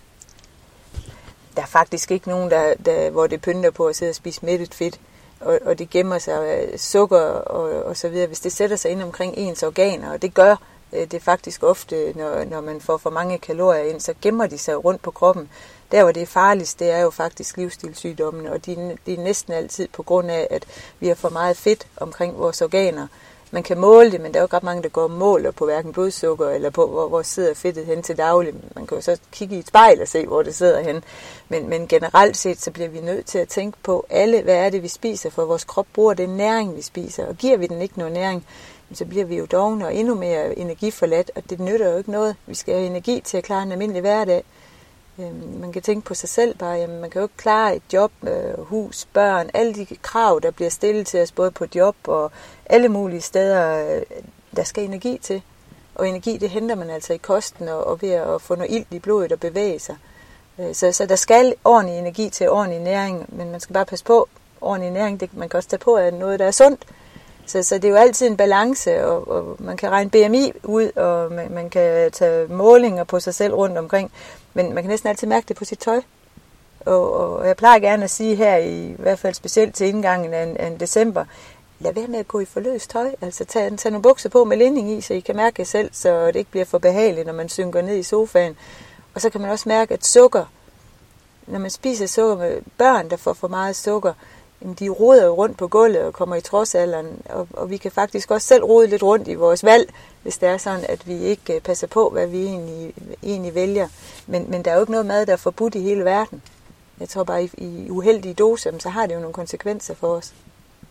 Der 1.56 1.62
er 1.62 1.66
faktisk 1.66 2.10
ikke 2.10 2.28
nogen, 2.28 2.50
der, 2.50 2.74
der, 2.74 3.10
hvor 3.10 3.26
det 3.26 3.42
pynter 3.42 3.70
på 3.70 3.86
at 3.86 3.96
sidde 3.96 4.10
og 4.10 4.14
spise 4.14 4.44
mættet 4.44 4.74
fedt, 4.74 5.00
og, 5.40 5.58
og 5.64 5.78
det 5.78 5.90
gemmer 5.90 6.18
sig 6.18 6.68
øh, 6.72 6.78
sukker 6.78 7.20
og, 7.20 7.84
og 7.84 7.96
så 7.96 8.08
videre, 8.08 8.26
hvis 8.26 8.40
det 8.40 8.52
sætter 8.52 8.76
sig 8.76 8.90
ind 8.90 9.02
omkring 9.02 9.34
ens 9.36 9.62
organer, 9.62 10.12
og 10.12 10.22
det 10.22 10.34
gør 10.34 10.56
øh, 10.92 11.10
det 11.10 11.22
faktisk 11.22 11.62
ofte, 11.62 12.12
når, 12.16 12.44
når 12.44 12.60
man 12.60 12.80
får 12.80 12.96
for 12.96 13.10
mange 13.10 13.38
kalorier 13.38 13.82
ind, 13.82 14.00
så 14.00 14.14
gemmer 14.22 14.46
de 14.46 14.58
sig 14.58 14.84
rundt 14.84 15.02
på 15.02 15.10
kroppen. 15.10 15.50
Der, 15.92 16.02
hvor 16.02 16.12
det 16.12 16.22
er 16.22 16.26
farligst, 16.26 16.78
det 16.78 16.90
er 16.90 16.98
jo 16.98 17.10
faktisk 17.10 17.56
livsstilssygdommen, 17.56 18.46
og 18.46 18.66
de, 18.66 18.98
de 19.06 19.14
er 19.14 19.20
næsten 19.20 19.52
altid 19.52 19.88
på 19.88 20.02
grund 20.02 20.30
af, 20.30 20.46
at 20.50 20.66
vi 21.00 21.08
har 21.08 21.14
for 21.14 21.28
meget 21.28 21.56
fedt 21.56 21.86
omkring 21.96 22.38
vores 22.38 22.62
organer, 22.62 23.06
man 23.50 23.62
kan 23.62 23.78
måle 23.78 24.12
det, 24.12 24.20
men 24.20 24.32
der 24.32 24.38
er 24.38 24.42
jo 24.42 24.46
ikke 24.46 24.56
ret 24.56 24.62
mange, 24.62 24.82
der 24.82 24.88
går 24.88 25.02
og 25.02 25.10
måler 25.10 25.50
på 25.50 25.64
hverken 25.64 25.92
blodsukker 25.92 26.48
eller 26.48 26.70
på, 26.70 26.86
hvor, 26.86 27.08
hvor 27.08 27.22
sidder 27.22 27.54
fedtet 27.54 27.86
hen 27.86 28.02
til 28.02 28.18
daglig. 28.18 28.54
Man 28.74 28.86
kan 28.86 28.96
jo 28.96 29.02
så 29.02 29.18
kigge 29.32 29.56
i 29.56 29.58
et 29.58 29.66
spejl 29.66 30.02
og 30.02 30.08
se, 30.08 30.26
hvor 30.26 30.42
det 30.42 30.54
sidder 30.54 30.80
hen. 30.80 31.04
Men, 31.48 31.68
men 31.68 31.88
generelt 31.88 32.36
set, 32.36 32.60
så 32.60 32.70
bliver 32.70 32.88
vi 32.88 33.00
nødt 33.00 33.26
til 33.26 33.38
at 33.38 33.48
tænke 33.48 33.78
på 33.82 34.06
alle, 34.10 34.42
hvad 34.42 34.54
er 34.54 34.70
det, 34.70 34.82
vi 34.82 34.88
spiser, 34.88 35.30
for 35.30 35.44
vores 35.44 35.64
krop 35.64 35.86
bruger 35.94 36.14
den 36.14 36.28
næring, 36.28 36.76
vi 36.76 36.82
spiser. 36.82 37.26
Og 37.26 37.36
giver 37.36 37.56
vi 37.56 37.66
den 37.66 37.82
ikke 37.82 37.98
noget 37.98 38.12
næring, 38.12 38.46
så 38.92 39.04
bliver 39.04 39.24
vi 39.24 39.36
jo 39.36 39.46
dogne 39.52 39.86
og 39.86 39.94
endnu 39.94 40.14
mere 40.14 40.58
energiforladt, 40.58 41.30
og 41.34 41.42
det 41.50 41.60
nytter 41.60 41.90
jo 41.90 41.98
ikke 41.98 42.10
noget. 42.10 42.36
Vi 42.46 42.54
skal 42.54 42.74
have 42.74 42.86
energi 42.86 43.20
til 43.24 43.36
at 43.36 43.44
klare 43.44 43.62
en 43.62 43.72
almindelig 43.72 44.00
hverdag. 44.00 44.44
Øhm, 45.20 45.58
man 45.60 45.72
kan 45.72 45.82
tænke 45.82 46.06
på 46.06 46.14
sig 46.14 46.28
selv 46.28 46.54
bare, 46.54 46.74
jamen 46.74 47.00
man 47.00 47.10
kan 47.10 47.20
jo 47.20 47.24
ikke 47.24 47.36
klare 47.36 47.76
et 47.76 47.82
job, 47.92 48.12
øh, 48.22 48.58
hus, 48.58 49.08
børn, 49.12 49.50
alle 49.54 49.74
de 49.74 49.86
krav, 50.02 50.40
der 50.42 50.50
bliver 50.50 50.70
stillet 50.70 51.06
til 51.06 51.22
os, 51.22 51.32
både 51.32 51.50
på 51.50 51.66
job 51.74 51.96
og 52.04 52.32
alle 52.66 52.88
mulige 52.88 53.20
steder, 53.20 53.94
øh, 53.96 54.02
der 54.56 54.64
skal 54.64 54.84
energi 54.84 55.18
til. 55.22 55.42
Og 55.94 56.08
energi, 56.08 56.36
det 56.36 56.50
henter 56.50 56.74
man 56.74 56.90
altså 56.90 57.12
i 57.12 57.16
kosten 57.16 57.68
og, 57.68 57.84
og 57.84 58.02
ved 58.02 58.10
at 58.10 58.42
få 58.42 58.54
noget 58.54 58.70
ild 58.70 58.86
i 58.90 58.98
blodet 58.98 59.32
og 59.32 59.40
bevæge 59.40 59.78
sig. 59.78 59.96
Øh, 60.58 60.74
så, 60.74 60.92
så 60.92 61.06
der 61.06 61.16
skal 61.16 61.54
ordentlig 61.64 61.98
energi 61.98 62.30
til 62.30 62.50
ordentlig 62.50 62.80
næring, 62.80 63.26
men 63.28 63.50
man 63.50 63.60
skal 63.60 63.74
bare 63.74 63.86
passe 63.86 64.04
på, 64.04 64.28
ordentlig 64.60 64.90
næring, 64.90 65.20
det, 65.20 65.36
man 65.36 65.48
kan 65.48 65.56
også 65.56 65.68
tage 65.68 65.80
på 65.80 65.96
af 65.96 66.14
noget, 66.14 66.38
der 66.38 66.46
er 66.46 66.50
sundt. 66.50 66.86
Så, 67.50 67.62
så 67.62 67.74
det 67.74 67.84
er 67.84 67.88
jo 67.88 67.96
altid 67.96 68.26
en 68.26 68.36
balance, 68.36 69.06
og, 69.06 69.28
og 69.28 69.56
man 69.58 69.76
kan 69.76 69.90
regne 69.90 70.10
BMI 70.10 70.52
ud, 70.62 70.90
og 70.96 71.32
man, 71.32 71.52
man 71.52 71.70
kan 71.70 72.10
tage 72.12 72.48
målinger 72.48 73.04
på 73.04 73.20
sig 73.20 73.34
selv 73.34 73.54
rundt 73.54 73.78
omkring, 73.78 74.12
men 74.54 74.74
man 74.74 74.82
kan 74.82 74.90
næsten 74.90 75.08
altid 75.08 75.28
mærke 75.28 75.46
det 75.48 75.56
på 75.56 75.64
sit 75.64 75.78
tøj. 75.78 76.00
Og, 76.80 77.12
og 77.12 77.46
jeg 77.46 77.56
plejer 77.56 77.78
gerne 77.78 78.04
at 78.04 78.10
sige 78.10 78.34
her, 78.34 78.56
i, 78.56 78.90
i 78.90 78.96
hvert 78.98 79.18
fald 79.18 79.34
specielt 79.34 79.74
til 79.74 79.86
indgangen 79.86 80.34
af, 80.34 80.56
af 80.58 80.78
december, 80.78 81.24
lad 81.80 81.94
være 81.94 82.06
med 82.06 82.18
at 82.18 82.28
gå 82.28 82.40
i 82.40 82.44
forløst 82.44 82.90
tøj. 82.90 83.14
Altså 83.20 83.44
tag, 83.44 83.78
tag 83.78 83.92
nogle 83.92 84.02
bukser 84.02 84.28
på 84.28 84.44
med 84.44 84.56
linding 84.56 84.90
i, 84.90 85.00
så 85.00 85.14
I 85.14 85.20
kan 85.20 85.36
mærke 85.36 85.56
jer 85.58 85.64
selv, 85.64 85.90
så 85.92 86.26
det 86.26 86.36
ikke 86.36 86.50
bliver 86.50 86.66
for 86.66 86.78
behageligt, 86.78 87.26
når 87.26 87.34
man 87.34 87.48
synker 87.48 87.82
ned 87.82 87.96
i 87.96 88.02
sofaen. 88.02 88.56
Og 89.14 89.20
så 89.20 89.30
kan 89.30 89.40
man 89.40 89.50
også 89.50 89.68
mærke, 89.68 89.94
at 89.94 90.06
sukker, 90.06 90.44
når 91.46 91.58
man 91.58 91.70
spiser 91.70 92.06
sukker 92.06 92.36
med 92.36 92.62
børn, 92.78 93.10
der 93.10 93.16
får 93.16 93.32
for 93.32 93.48
meget 93.48 93.76
sukker, 93.76 94.12
jamen 94.62 94.74
de 94.74 94.88
roder 94.88 95.28
rundt 95.28 95.56
på 95.56 95.68
gulvet 95.68 96.02
og 96.02 96.12
kommer 96.12 96.36
i 96.36 96.40
trodsalderen, 96.40 97.22
og, 97.24 97.48
og 97.52 97.70
vi 97.70 97.76
kan 97.76 97.90
faktisk 97.90 98.30
også 98.30 98.46
selv 98.46 98.64
rode 98.64 98.86
lidt 98.86 99.02
rundt 99.02 99.28
i 99.28 99.34
vores 99.34 99.64
valg, 99.64 99.92
hvis 100.22 100.38
det 100.38 100.48
er 100.48 100.58
sådan, 100.58 100.84
at 100.88 101.06
vi 101.06 101.18
ikke 101.18 101.54
øh, 101.54 101.60
passer 101.60 101.86
på, 101.86 102.08
hvad 102.08 102.26
vi 102.26 102.44
egentlig, 102.44 102.94
egentlig 103.22 103.54
vælger. 103.54 103.88
Men, 104.26 104.50
men 104.50 104.64
der 104.64 104.70
er 104.70 104.74
jo 104.74 104.80
ikke 104.80 104.92
noget 104.92 105.06
mad, 105.06 105.26
der 105.26 105.32
er 105.32 105.36
forbudt 105.36 105.74
i 105.74 105.80
hele 105.80 106.04
verden. 106.04 106.42
Jeg 107.00 107.08
tror 107.08 107.24
bare, 107.24 107.44
i, 107.44 107.50
i 107.58 107.90
uheldige 107.90 108.34
doser, 108.34 108.78
så 108.78 108.88
har 108.88 109.06
det 109.06 109.14
jo 109.14 109.20
nogle 109.20 109.34
konsekvenser 109.34 109.94
for 109.94 110.08
os. 110.08 110.32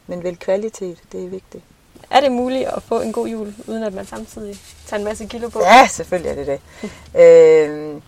Men 0.08 0.24
vel 0.24 0.38
kvalitet, 0.38 0.98
det 1.12 1.24
er 1.24 1.30
vigtigt. 1.30 1.64
Er 2.10 2.22
det 2.22 2.32
muligt 2.32 2.68
at 2.68 2.84
få 2.84 3.02
en 3.02 3.12
god 3.12 3.28
jul, 3.28 3.56
uden 3.68 3.84
at 3.84 3.94
man 3.94 4.06
samtidig 4.06 4.58
tager 4.88 5.00
en 5.00 5.06
masse 5.06 5.26
kilo 5.26 5.50
på? 5.50 5.60
Ja, 5.60 5.88
selvfølgelig 5.88 6.32
er 6.32 6.36
det 6.36 6.48
det. 6.48 6.60
øh, 7.22 8.02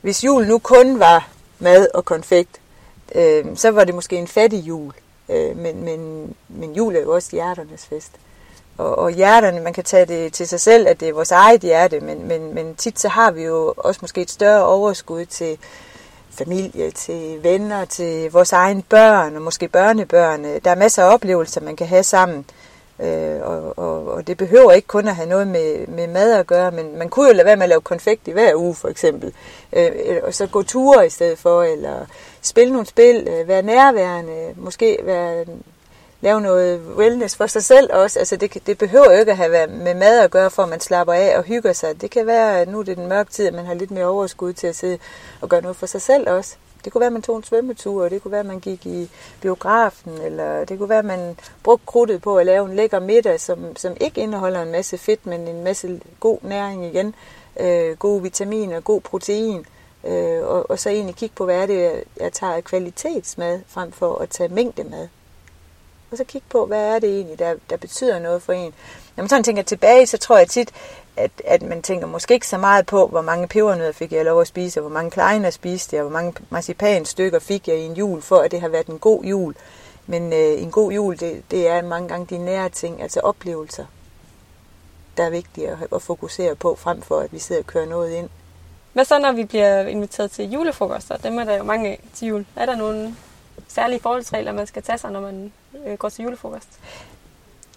hvis 0.00 0.24
jul 0.24 0.46
nu 0.46 0.58
kun 0.58 0.98
var 0.98 1.28
mad 1.58 1.88
og 1.94 2.04
konfekt, 2.04 2.60
øh, 3.14 3.44
så 3.54 3.70
var 3.70 3.84
det 3.84 3.94
måske 3.94 4.16
en 4.16 4.26
fattig 4.26 4.58
jul. 4.58 4.92
Øh, 5.28 5.56
men, 5.56 5.84
men, 5.84 6.34
men 6.48 6.72
jul 6.72 6.96
er 6.96 7.00
jo 7.00 7.14
også 7.14 7.28
hjerternes 7.32 7.86
fest. 7.86 8.12
Og, 8.78 8.98
og 8.98 9.10
hjerterne, 9.10 9.60
man 9.60 9.72
kan 9.72 9.84
tage 9.84 10.06
det 10.06 10.32
til 10.32 10.48
sig 10.48 10.60
selv, 10.60 10.88
at 10.88 11.00
det 11.00 11.08
er 11.08 11.12
vores 11.12 11.30
eget 11.30 11.60
hjerte, 11.60 12.00
men, 12.00 12.28
men, 12.28 12.54
men 12.54 12.74
tit 12.74 13.00
så 13.00 13.08
har 13.08 13.30
vi 13.30 13.42
jo 13.42 13.74
også 13.76 13.98
måske 14.02 14.20
et 14.20 14.30
større 14.30 14.66
overskud 14.66 15.24
til 15.24 15.58
familie, 16.30 16.90
til 16.90 17.42
venner, 17.42 17.84
til 17.84 18.30
vores 18.32 18.52
egne 18.52 18.82
børn 18.82 19.36
og 19.36 19.42
måske 19.42 19.68
børnebørn. 19.68 20.44
Der 20.44 20.70
er 20.70 20.74
masser 20.74 21.04
af 21.04 21.14
oplevelser, 21.14 21.60
man 21.60 21.76
kan 21.76 21.86
have 21.86 22.02
sammen. 22.02 22.46
Øh, 23.00 23.40
og, 23.42 23.78
og, 23.78 24.08
og 24.08 24.26
det 24.26 24.36
behøver 24.36 24.72
ikke 24.72 24.88
kun 24.88 25.08
at 25.08 25.16
have 25.16 25.28
noget 25.28 25.48
med, 25.48 25.86
med 25.86 26.06
mad 26.08 26.32
at 26.32 26.46
gøre, 26.46 26.70
men 26.70 26.98
man 26.98 27.08
kunne 27.08 27.26
jo 27.28 27.32
lade 27.32 27.46
være 27.46 27.56
med 27.56 27.62
at 27.62 27.68
lave 27.68 27.80
konfekt 27.80 28.28
i 28.28 28.30
hver 28.30 28.54
uge 28.54 28.74
for 28.74 28.88
eksempel. 28.88 29.32
Øh, 29.72 29.92
øh 30.06 30.20
og 30.22 30.34
så 30.34 30.46
gå 30.46 30.62
ture 30.62 31.06
i 31.06 31.10
stedet 31.10 31.38
for, 31.38 31.62
eller 31.62 32.06
spille 32.42 32.72
nogle 32.72 32.86
spil, 32.86 33.28
øh, 33.28 33.48
være 33.48 33.62
nærværende, 33.62 34.54
måske 34.56 34.98
være, 35.02 35.44
lave 36.20 36.40
noget 36.40 36.80
wellness 36.96 37.36
for 37.36 37.46
sig 37.46 37.64
selv 37.64 37.92
også. 37.92 38.18
Altså 38.18 38.36
det, 38.36 38.66
det 38.66 38.78
behøver 38.78 39.12
jo 39.12 39.18
ikke 39.18 39.32
at 39.32 39.38
have 39.38 39.66
med 39.66 39.94
mad 39.94 40.20
at 40.20 40.30
gøre, 40.30 40.50
for 40.50 40.62
at 40.62 40.68
man 40.68 40.80
slapper 40.80 41.12
af 41.12 41.38
og 41.38 41.44
hygger 41.44 41.72
sig. 41.72 42.00
Det 42.00 42.10
kan 42.10 42.26
være, 42.26 42.60
at 42.60 42.68
nu 42.68 42.78
er 42.78 42.82
det 42.82 42.96
den 42.96 43.06
mørke 43.06 43.30
tid, 43.30 43.46
at 43.46 43.54
man 43.54 43.66
har 43.66 43.74
lidt 43.74 43.90
mere 43.90 44.06
overskud 44.06 44.52
til 44.52 44.66
at 44.66 44.76
sidde 44.76 44.98
og 45.40 45.48
gøre 45.48 45.62
noget 45.62 45.76
for 45.76 45.86
sig 45.86 46.02
selv 46.02 46.30
også. 46.30 46.56
Det 46.86 46.92
kunne 46.92 47.00
være, 47.00 47.06
at 47.06 47.12
man 47.12 47.22
tog 47.22 47.36
en 47.36 47.42
svømmetur, 47.42 48.08
det 48.08 48.22
kunne 48.22 48.32
være, 48.32 48.40
at 48.40 48.46
man 48.46 48.60
gik 48.60 48.86
i 48.86 49.10
biografen, 49.40 50.12
eller 50.12 50.64
det 50.64 50.78
kunne 50.78 50.88
være, 50.88 50.98
at 50.98 51.04
man 51.04 51.38
brugte 51.62 51.86
krudtet 51.86 52.22
på 52.22 52.38
at 52.38 52.46
lave 52.46 52.70
en 52.70 52.76
lækker 52.76 53.00
middag, 53.00 53.40
som, 53.40 53.76
som 53.76 53.96
ikke 54.00 54.20
indeholder 54.20 54.62
en 54.62 54.72
masse 54.72 54.98
fedt, 54.98 55.26
men 55.26 55.48
en 55.48 55.64
masse 55.64 56.00
god 56.20 56.38
næring 56.42 56.84
igen, 56.84 57.14
øh, 57.60 57.96
gode 57.96 58.22
vitaminer, 58.22 58.80
god 58.80 59.00
protein, 59.00 59.66
øh, 60.04 60.42
og, 60.42 60.70
og 60.70 60.78
så 60.78 60.90
egentlig 60.90 61.16
kigge 61.16 61.34
på, 61.34 61.44
hvad 61.44 61.62
er 61.62 61.66
det, 61.66 62.04
jeg 62.20 62.32
tager 62.32 62.60
kvalitetsmad, 62.60 63.60
frem 63.68 63.92
for 63.92 64.18
at 64.18 64.30
tage 64.30 64.48
mængdemad. 64.48 65.08
Og 66.10 66.16
så 66.16 66.24
kigge 66.24 66.46
på, 66.50 66.66
hvad 66.66 66.94
er 66.94 66.98
det 66.98 67.10
egentlig, 67.10 67.38
der, 67.38 67.54
der 67.70 67.76
betyder 67.76 68.18
noget 68.18 68.42
for 68.42 68.52
en. 68.52 68.74
Når 69.16 69.22
man 69.22 69.28
sådan 69.28 69.44
tænker 69.44 69.62
tilbage, 69.62 70.06
så 70.06 70.18
tror 70.18 70.38
jeg 70.38 70.48
tit, 70.48 70.72
at, 71.16 71.30
at 71.44 71.62
man 71.62 71.82
tænker 71.82 72.06
måske 72.06 72.34
ikke 72.34 72.48
så 72.48 72.58
meget 72.58 72.86
på, 72.86 73.06
hvor 73.06 73.22
mange 73.22 73.48
pebernødder 73.48 73.92
fik 73.92 74.12
jeg 74.12 74.24
lov 74.24 74.40
at 74.40 74.46
spise, 74.46 74.80
og 74.80 74.82
hvor 74.82 74.94
mange 74.94 75.10
kleiner 75.10 75.50
spiste 75.50 75.96
jeg, 75.96 76.04
og 76.04 76.10
hvor 76.10 76.18
mange 76.20 76.34
marcipanstykker 76.50 77.38
fik 77.38 77.68
jeg 77.68 77.76
i 77.76 77.84
en 77.84 77.94
jul, 77.94 78.22
for 78.22 78.36
at 78.36 78.50
det 78.50 78.60
har 78.60 78.68
været 78.68 78.86
en 78.86 78.98
god 78.98 79.24
jul. 79.24 79.54
Men 80.06 80.32
øh, 80.32 80.62
en 80.62 80.70
god 80.70 80.92
jul, 80.92 81.20
det, 81.20 81.42
det 81.50 81.68
er 81.68 81.82
mange 81.82 82.08
gange 82.08 82.36
de 82.36 82.44
nære 82.44 82.68
ting, 82.68 83.02
altså 83.02 83.20
oplevelser, 83.20 83.84
der 85.16 85.24
er 85.24 85.30
vigtige 85.30 85.68
at, 85.68 85.78
at 85.94 86.02
fokusere 86.02 86.54
på, 86.54 86.74
frem 86.74 87.02
for 87.02 87.20
at 87.20 87.32
vi 87.32 87.38
sidder 87.38 87.62
og 87.62 87.66
kører 87.66 87.86
noget 87.86 88.12
ind. 88.12 88.28
Hvad 88.92 89.04
så, 89.04 89.18
når 89.18 89.32
vi 89.32 89.44
bliver 89.44 89.86
inviteret 89.86 90.30
til 90.30 90.50
julefrokoster? 90.50 91.16
Dem 91.16 91.38
er 91.38 91.44
der 91.44 91.56
jo 91.56 91.62
mange 91.62 91.90
af 91.90 92.00
til 92.14 92.28
jul. 92.28 92.46
Er 92.56 92.66
der 92.66 92.76
nogle 92.76 93.14
særlige 93.68 94.00
forholdsregler, 94.00 94.52
man 94.52 94.66
skal 94.66 94.82
tage 94.82 94.98
sig, 94.98 95.10
når 95.10 95.20
man 95.20 95.52
øh, 95.86 95.94
går 95.98 96.08
til 96.08 96.22
julefrokost? 96.22 96.68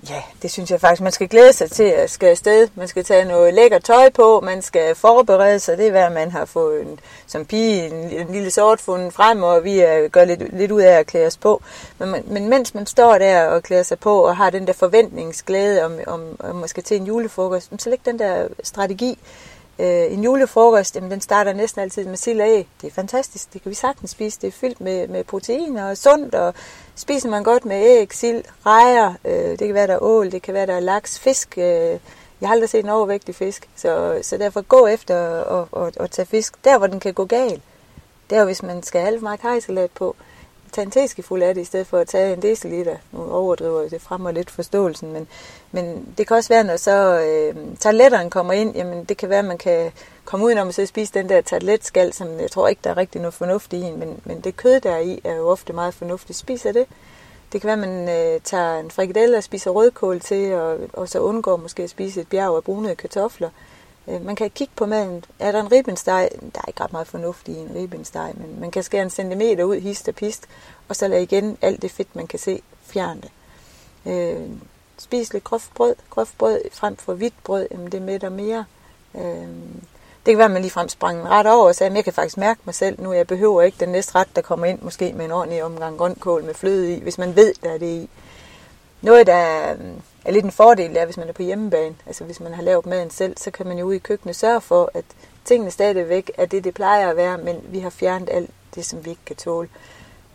Ja, 0.10 0.24
det 0.42 0.52
synes 0.52 0.72
jeg 0.72 0.82
faktisk, 0.82 1.02
man 1.02 1.12
skal 1.12 1.28
glæde 1.28 1.54
sig 1.54 1.72
til 1.72 1.84
at 1.84 2.10
skal 2.10 2.30
afsted. 2.30 2.68
Man 2.76 2.88
skal 2.88 3.04
tage 3.04 3.26
noget 3.26 3.54
lækker 3.54 3.80
tøj 3.80 4.10
på, 4.10 4.42
man 4.42 4.62
skal 4.62 4.96
forberede 4.96 5.60
sig. 5.60 5.78
Det 5.78 5.88
er 5.88 5.92
hvad 5.92 6.10
man 6.10 6.32
har 6.32 6.46
fået 6.46 6.82
en, 6.82 7.00
som 7.28 7.46
pige 7.46 7.88
en, 7.88 7.94
en 7.94 8.28
lille 8.32 8.52
sort 8.52 8.82
fundet 8.82 9.14
frem, 9.14 9.44
og 9.44 9.64
vi 9.64 9.80
er, 9.80 10.08
gør 10.08 10.26
lidt, 10.26 10.58
lidt 10.58 10.72
ud 10.72 10.82
af 10.82 11.00
at 11.00 11.08
klæde 11.08 11.28
os 11.28 11.38
på. 11.38 11.62
Men, 11.98 12.12
man, 12.12 12.24
men 12.28 12.50
mens 12.50 12.74
man 12.74 12.86
står 12.86 13.18
der 13.18 13.46
og 13.46 13.64
klæder 13.64 13.84
sig 13.84 14.00
på 14.00 14.26
og 14.26 14.38
har 14.38 14.50
den 14.50 14.68
der 14.68 14.74
forventningsglæde 14.74 15.86
om, 15.86 15.94
om, 16.08 16.22
om 16.40 16.56
måske 16.56 16.82
til 16.82 16.98
en 16.98 17.06
julefrokost, 17.06 17.72
så 17.80 17.90
læg 17.90 18.00
den 18.06 18.20
der 18.20 18.48
strategi 18.64 19.20
Øh, 19.80 20.14
en 20.14 20.24
julefrokost, 20.24 20.96
jamen, 20.96 21.12
den 21.12 21.22
starter 21.22 21.54
næsten 21.54 21.82
altid 21.82 22.06
med 22.06 22.18
sild 22.18 22.42
og 22.42 22.48
æg. 22.48 22.68
Det 22.82 22.88
er 22.88 22.92
fantastisk, 22.92 23.54
det 23.54 23.62
kan 23.62 23.70
vi 23.70 23.76
sagtens 23.76 24.12
spise. 24.12 24.42
Det 24.42 24.48
er 24.48 24.52
fyldt 24.52 24.82
med, 24.82 25.08
med 25.08 25.24
proteiner 25.24 25.90
og 25.90 25.98
sundt, 25.98 26.36
og 26.36 26.54
spiser 27.00 27.30
man 27.30 27.44
godt 27.44 27.66
med 27.66 27.86
æg, 27.86 28.14
sild, 28.14 28.44
rejer, 28.66 29.14
øh, 29.26 29.50
det 29.50 29.60
kan 29.60 29.74
være 29.74 29.88
der 29.88 29.94
er 29.94 30.04
ål, 30.04 30.32
det 30.32 30.42
kan 30.42 30.54
være 30.54 30.66
der 30.66 30.74
er 30.74 30.80
laks, 30.80 31.20
fisk. 31.20 31.58
Øh, 31.58 32.00
jeg 32.42 32.50
har 32.50 32.52
aldrig 32.52 32.70
set 32.70 32.84
en 32.84 32.90
overvægtig 32.90 33.36
fisk, 33.36 33.70
så, 33.76 34.20
så 34.22 34.38
derfor 34.38 34.62
gå 34.62 34.88
efter 34.88 35.42
at, 35.42 35.68
og, 35.72 35.92
og 36.00 36.12
tage 36.12 36.26
fisk 36.26 36.54
der, 36.64 36.78
hvor 36.78 36.88
den 36.88 37.00
kan 37.00 37.14
gå 37.14 37.26
galt. 37.26 37.62
Det 38.30 38.36
er 38.36 38.40
jo, 38.40 38.46
hvis 38.46 38.64
man 38.64 38.84
skal 38.84 39.02
have 39.02 39.14
alt 39.14 39.22
meget 39.22 39.40
kajsalat 39.40 39.92
på 39.92 40.16
tage 40.72 40.86
en 40.86 40.92
teskefuld 40.92 41.44
af 41.44 41.56
det, 41.56 41.62
i 41.62 41.66
stedet 41.66 41.88
for 41.88 41.98
at 41.98 42.08
tage 42.08 42.34
en 42.34 42.42
deciliter. 42.42 42.96
Nu 43.12 43.32
overdriver 43.32 43.90
det 43.90 44.02
frem 44.02 44.26
og 44.26 44.34
lidt 44.34 44.52
forståelsen, 44.52 45.14
men, 45.14 45.28
men 45.72 46.14
det 46.18 46.28
kan 46.28 46.38
også 46.38 46.50
være, 46.50 46.64
når 46.64 46.78
så 46.78 47.20
øh, 47.20 47.56
tabletteren 47.80 48.30
kommer 48.30 48.54
ind, 48.54 48.76
jamen 48.76 49.04
det 49.04 49.18
kan 49.18 49.30
være, 49.30 49.40
at 49.40 49.46
man 49.46 49.58
kan 49.58 49.92
komme 50.26 50.46
ud, 50.46 50.56
når 50.56 50.64
man 50.64 50.74
så 50.74 50.86
spiser 50.86 51.22
den 51.22 51.30
der 51.30 51.42
tabletskal, 51.42 52.14
som 52.14 52.40
jeg 52.40 52.52
tror 52.52 52.68
ikke, 52.68 52.82
der 52.84 52.90
er 52.90 52.98
rigtig 52.98 53.22
noget 53.22 53.34
fornuft 53.34 53.74
i, 53.74 53.92
men, 53.92 54.20
men 54.26 54.42
det 54.42 54.58
kød, 54.58 54.80
der 54.80 54.92
er 54.92 55.00
i, 55.00 55.22
er 55.24 55.36
jo 55.36 55.48
ofte 55.48 55.74
meget 55.74 55.94
fornuftigt. 55.94 56.40
Spiser 56.40 56.72
det. 56.72 56.86
Det 57.54 57.62
kan 57.62 57.68
være, 57.68 57.84
at 57.84 57.90
man 57.90 58.10
øh, 58.10 58.42
tager 58.44 58.80
en 58.80 58.92
frikadelle 58.92 59.38
og 59.38 59.44
spiser 59.44 59.72
rødkål 59.72 60.20
til, 60.20 60.54
og, 60.54 60.78
og 60.94 61.10
så 61.10 61.20
undgår 61.20 61.58
måske 61.58 61.84
at 61.84 61.90
spise 61.90 62.22
et 62.22 62.28
bjerg 62.28 62.56
af 62.56 62.64
brune 62.64 62.96
kartofler. 62.96 63.50
Øh, 63.50 63.69
Øh, 64.10 64.26
man 64.26 64.36
kan 64.36 64.50
kigge 64.50 64.74
på 64.76 64.86
maden. 64.86 65.26
Er 65.40 65.52
der 65.52 65.60
en 65.60 65.72
ribbensteg? 65.72 66.30
Der 66.56 66.62
er 66.62 66.68
ikke 66.68 66.84
ret 66.84 66.92
meget 66.92 67.08
fornuft 67.08 67.48
i 67.48 67.56
en 67.56 67.72
ribbensteg, 67.76 68.34
men 68.38 68.60
man 68.60 68.72
kan 68.72 68.84
skære 68.84 69.02
en 69.02 69.10
centimeter 69.10 69.64
ud, 69.64 69.80
hist 69.80 70.08
og 70.08 70.16
pist, 70.16 70.48
og 70.90 70.96
så 70.96 71.08
lade 71.08 71.24
igen 71.24 71.58
alt 71.62 71.82
det 71.82 71.92
fedt, 71.92 72.16
man 72.16 72.28
kan 72.28 72.40
se, 72.40 72.62
fjerne 72.84 73.22
det. 73.22 73.32
Øh, 74.06 74.50
spis 74.98 75.34
lidt 75.34 75.44
groft 75.44 75.74
brød, 75.76 75.96
groft 76.10 76.38
brød 76.38 76.62
frem 76.72 76.98
for 76.98 77.14
hvidt 77.14 77.44
brød, 77.44 77.68
jamen 77.72 77.92
det 77.92 78.02
mætter 78.02 78.30
mere. 78.30 78.66
Øh, 79.16 79.48
det 80.26 80.32
kan 80.34 80.38
være, 80.38 80.46
at 80.46 80.52
man 80.52 80.62
ligefrem 80.62 80.90
sprang 80.90 81.30
ret 81.30 81.48
over 81.48 81.68
og 81.68 81.76
sagde, 81.76 81.92
at 81.92 81.96
jeg 81.96 82.04
kan 82.04 82.14
faktisk 82.14 82.38
mærke 82.38 82.60
mig 82.66 82.76
selv 82.76 83.02
nu, 83.02 83.14
jeg 83.14 83.28
behøver 83.28 83.62
ikke 83.62 83.78
den 83.80 83.90
næste 83.90 84.16
ret, 84.16 84.36
der 84.36 84.42
kommer 84.42 84.66
ind, 84.66 84.82
måske 84.82 85.14
med 85.14 85.26
en 85.26 85.32
ordentlig 85.32 85.64
omgang 85.64 85.98
grønkål 85.98 86.44
med 86.44 86.54
fløde 86.54 86.94
i, 86.94 87.02
hvis 87.02 87.18
man 87.18 87.36
ved, 87.36 87.54
der 87.64 87.70
er 87.70 87.78
det 87.78 87.86
i. 87.86 88.10
Noget, 89.02 89.28
der 89.28 89.72
øhm, 89.72 90.02
er 90.26 90.32
lidt 90.32 90.46
en 90.46 90.52
fordel, 90.52 90.98
er, 90.98 91.06
hvis 91.06 91.18
man 91.18 91.30
er 91.30 91.34
på 91.34 91.44
hjemmebane. 91.44 91.96
Altså 92.06 92.24
hvis 92.24 92.40
man 92.40 92.54
har 92.54 92.62
lavet 92.62 92.86
maden 92.86 93.10
selv, 93.10 93.38
så 93.38 93.52
kan 93.52 93.68
man 93.68 93.78
jo 93.78 93.86
ude 93.86 93.96
i 93.96 94.00
køkkenet 94.00 94.36
sørge 94.36 94.62
for, 94.62 94.92
at 94.94 95.06
tingene 95.46 95.72
stadigvæk 95.72 96.32
er 96.38 96.46
det, 96.46 96.64
det 96.64 96.74
plejer 96.74 97.10
at 97.10 97.18
være, 97.18 97.38
men 97.38 97.62
vi 97.64 97.80
har 97.80 97.90
fjernet 97.90 98.30
alt 98.32 98.50
det, 98.76 98.86
som 98.86 99.06
vi 99.06 99.10
ikke 99.10 99.26
kan 99.26 99.36
tåle. 99.36 99.70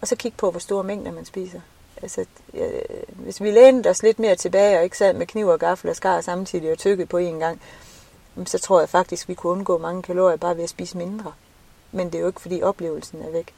Og 0.00 0.08
så 0.08 0.16
kigge 0.16 0.36
på, 0.38 0.50
hvor 0.50 0.60
store 0.60 0.84
mængder 0.84 1.12
man 1.12 1.24
spiser. 1.24 1.60
Altså, 2.02 2.24
ja, 2.54 2.66
hvis 3.08 3.42
vi 3.42 3.50
lænede 3.50 3.90
os 3.90 4.02
lidt 4.02 4.18
mere 4.18 4.36
tilbage, 4.36 4.78
og 4.78 4.84
ikke 4.84 4.98
sad 4.98 5.14
med 5.14 5.26
kniv 5.26 5.46
og 5.46 5.58
gaffel 5.58 5.90
og 5.90 5.96
skar 5.96 6.20
samtidig 6.20 6.72
og 6.72 6.78
tykkede 6.78 7.06
på 7.06 7.18
én 7.18 7.38
gang, 7.38 7.60
så 8.46 8.58
tror 8.58 8.80
jeg 8.80 8.88
faktisk, 8.88 9.28
vi 9.28 9.34
kunne 9.34 9.52
undgå 9.52 9.78
mange 9.78 10.02
kalorier 10.02 10.36
bare 10.36 10.56
ved 10.56 10.64
at 10.64 10.70
spise 10.70 10.98
mindre. 10.98 11.32
Men 11.92 12.06
det 12.06 12.14
er 12.14 12.20
jo 12.20 12.26
ikke, 12.26 12.40
fordi 12.40 12.62
oplevelsen 12.62 13.22
er 13.22 13.30
væk. 13.30 13.54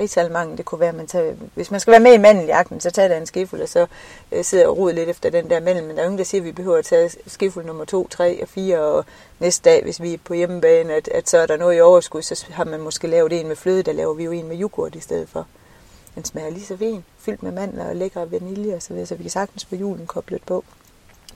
Rigsalmangen, 0.00 0.56
det 0.56 0.64
kunne 0.64 0.80
være, 0.80 0.92
man 0.92 1.06
tager, 1.06 1.34
hvis 1.54 1.70
man 1.70 1.80
skal 1.80 1.90
være 1.90 2.00
med 2.00 2.14
i 2.14 2.18
mandeljagten, 2.18 2.80
så 2.80 2.90
tager 2.90 3.08
der 3.08 3.16
en 3.16 3.26
skefuld, 3.26 3.62
og 3.62 3.68
så 3.68 3.86
øh, 4.32 4.44
sidder 4.44 4.66
og 4.66 4.78
roder 4.78 4.94
lidt 4.94 5.08
efter 5.08 5.30
den 5.30 5.50
der 5.50 5.60
mandel, 5.60 5.84
Men 5.84 5.96
der 5.96 6.02
er 6.02 6.06
ingen, 6.06 6.18
der 6.18 6.24
siger, 6.24 6.40
at 6.40 6.44
vi 6.44 6.52
behøver 6.52 6.78
at 6.78 6.84
tage 6.84 7.10
skefuld 7.26 7.66
nummer 7.66 7.84
2, 7.84 8.08
3 8.08 8.42
og 8.42 8.48
4, 8.48 8.80
og 8.80 9.04
næste 9.38 9.70
dag, 9.70 9.82
hvis 9.82 10.02
vi 10.02 10.14
er 10.14 10.18
på 10.24 10.34
hjemmebane, 10.34 10.94
at, 10.94 11.08
at 11.08 11.28
så 11.28 11.38
er 11.38 11.46
der 11.46 11.56
noget 11.56 11.76
i 11.76 11.80
overskud, 11.80 12.22
så 12.22 12.46
har 12.50 12.64
man 12.64 12.80
måske 12.80 13.06
lavet 13.06 13.32
en 13.32 13.48
med 13.48 13.56
fløde, 13.56 13.82
der 13.82 13.92
laver 13.92 14.14
vi 14.14 14.24
jo 14.24 14.30
en 14.30 14.48
med 14.48 14.60
yoghurt 14.60 14.94
i 14.94 15.00
stedet 15.00 15.28
for. 15.28 15.46
Den 16.14 16.24
smager 16.24 16.50
lige 16.50 16.66
så 16.66 16.76
fin, 16.76 17.04
fyldt 17.18 17.42
med 17.42 17.52
mandler 17.52 17.88
og 17.88 17.96
lækker 17.96 18.24
vanilje 18.24 18.74
og 18.74 18.82
så 18.82 18.92
videre, 18.92 19.06
så 19.06 19.14
vi 19.14 19.22
kan 19.22 19.30
sagtens 19.30 19.64
få 19.64 19.76
julen 19.76 20.06
koblet 20.06 20.42
på. 20.46 20.64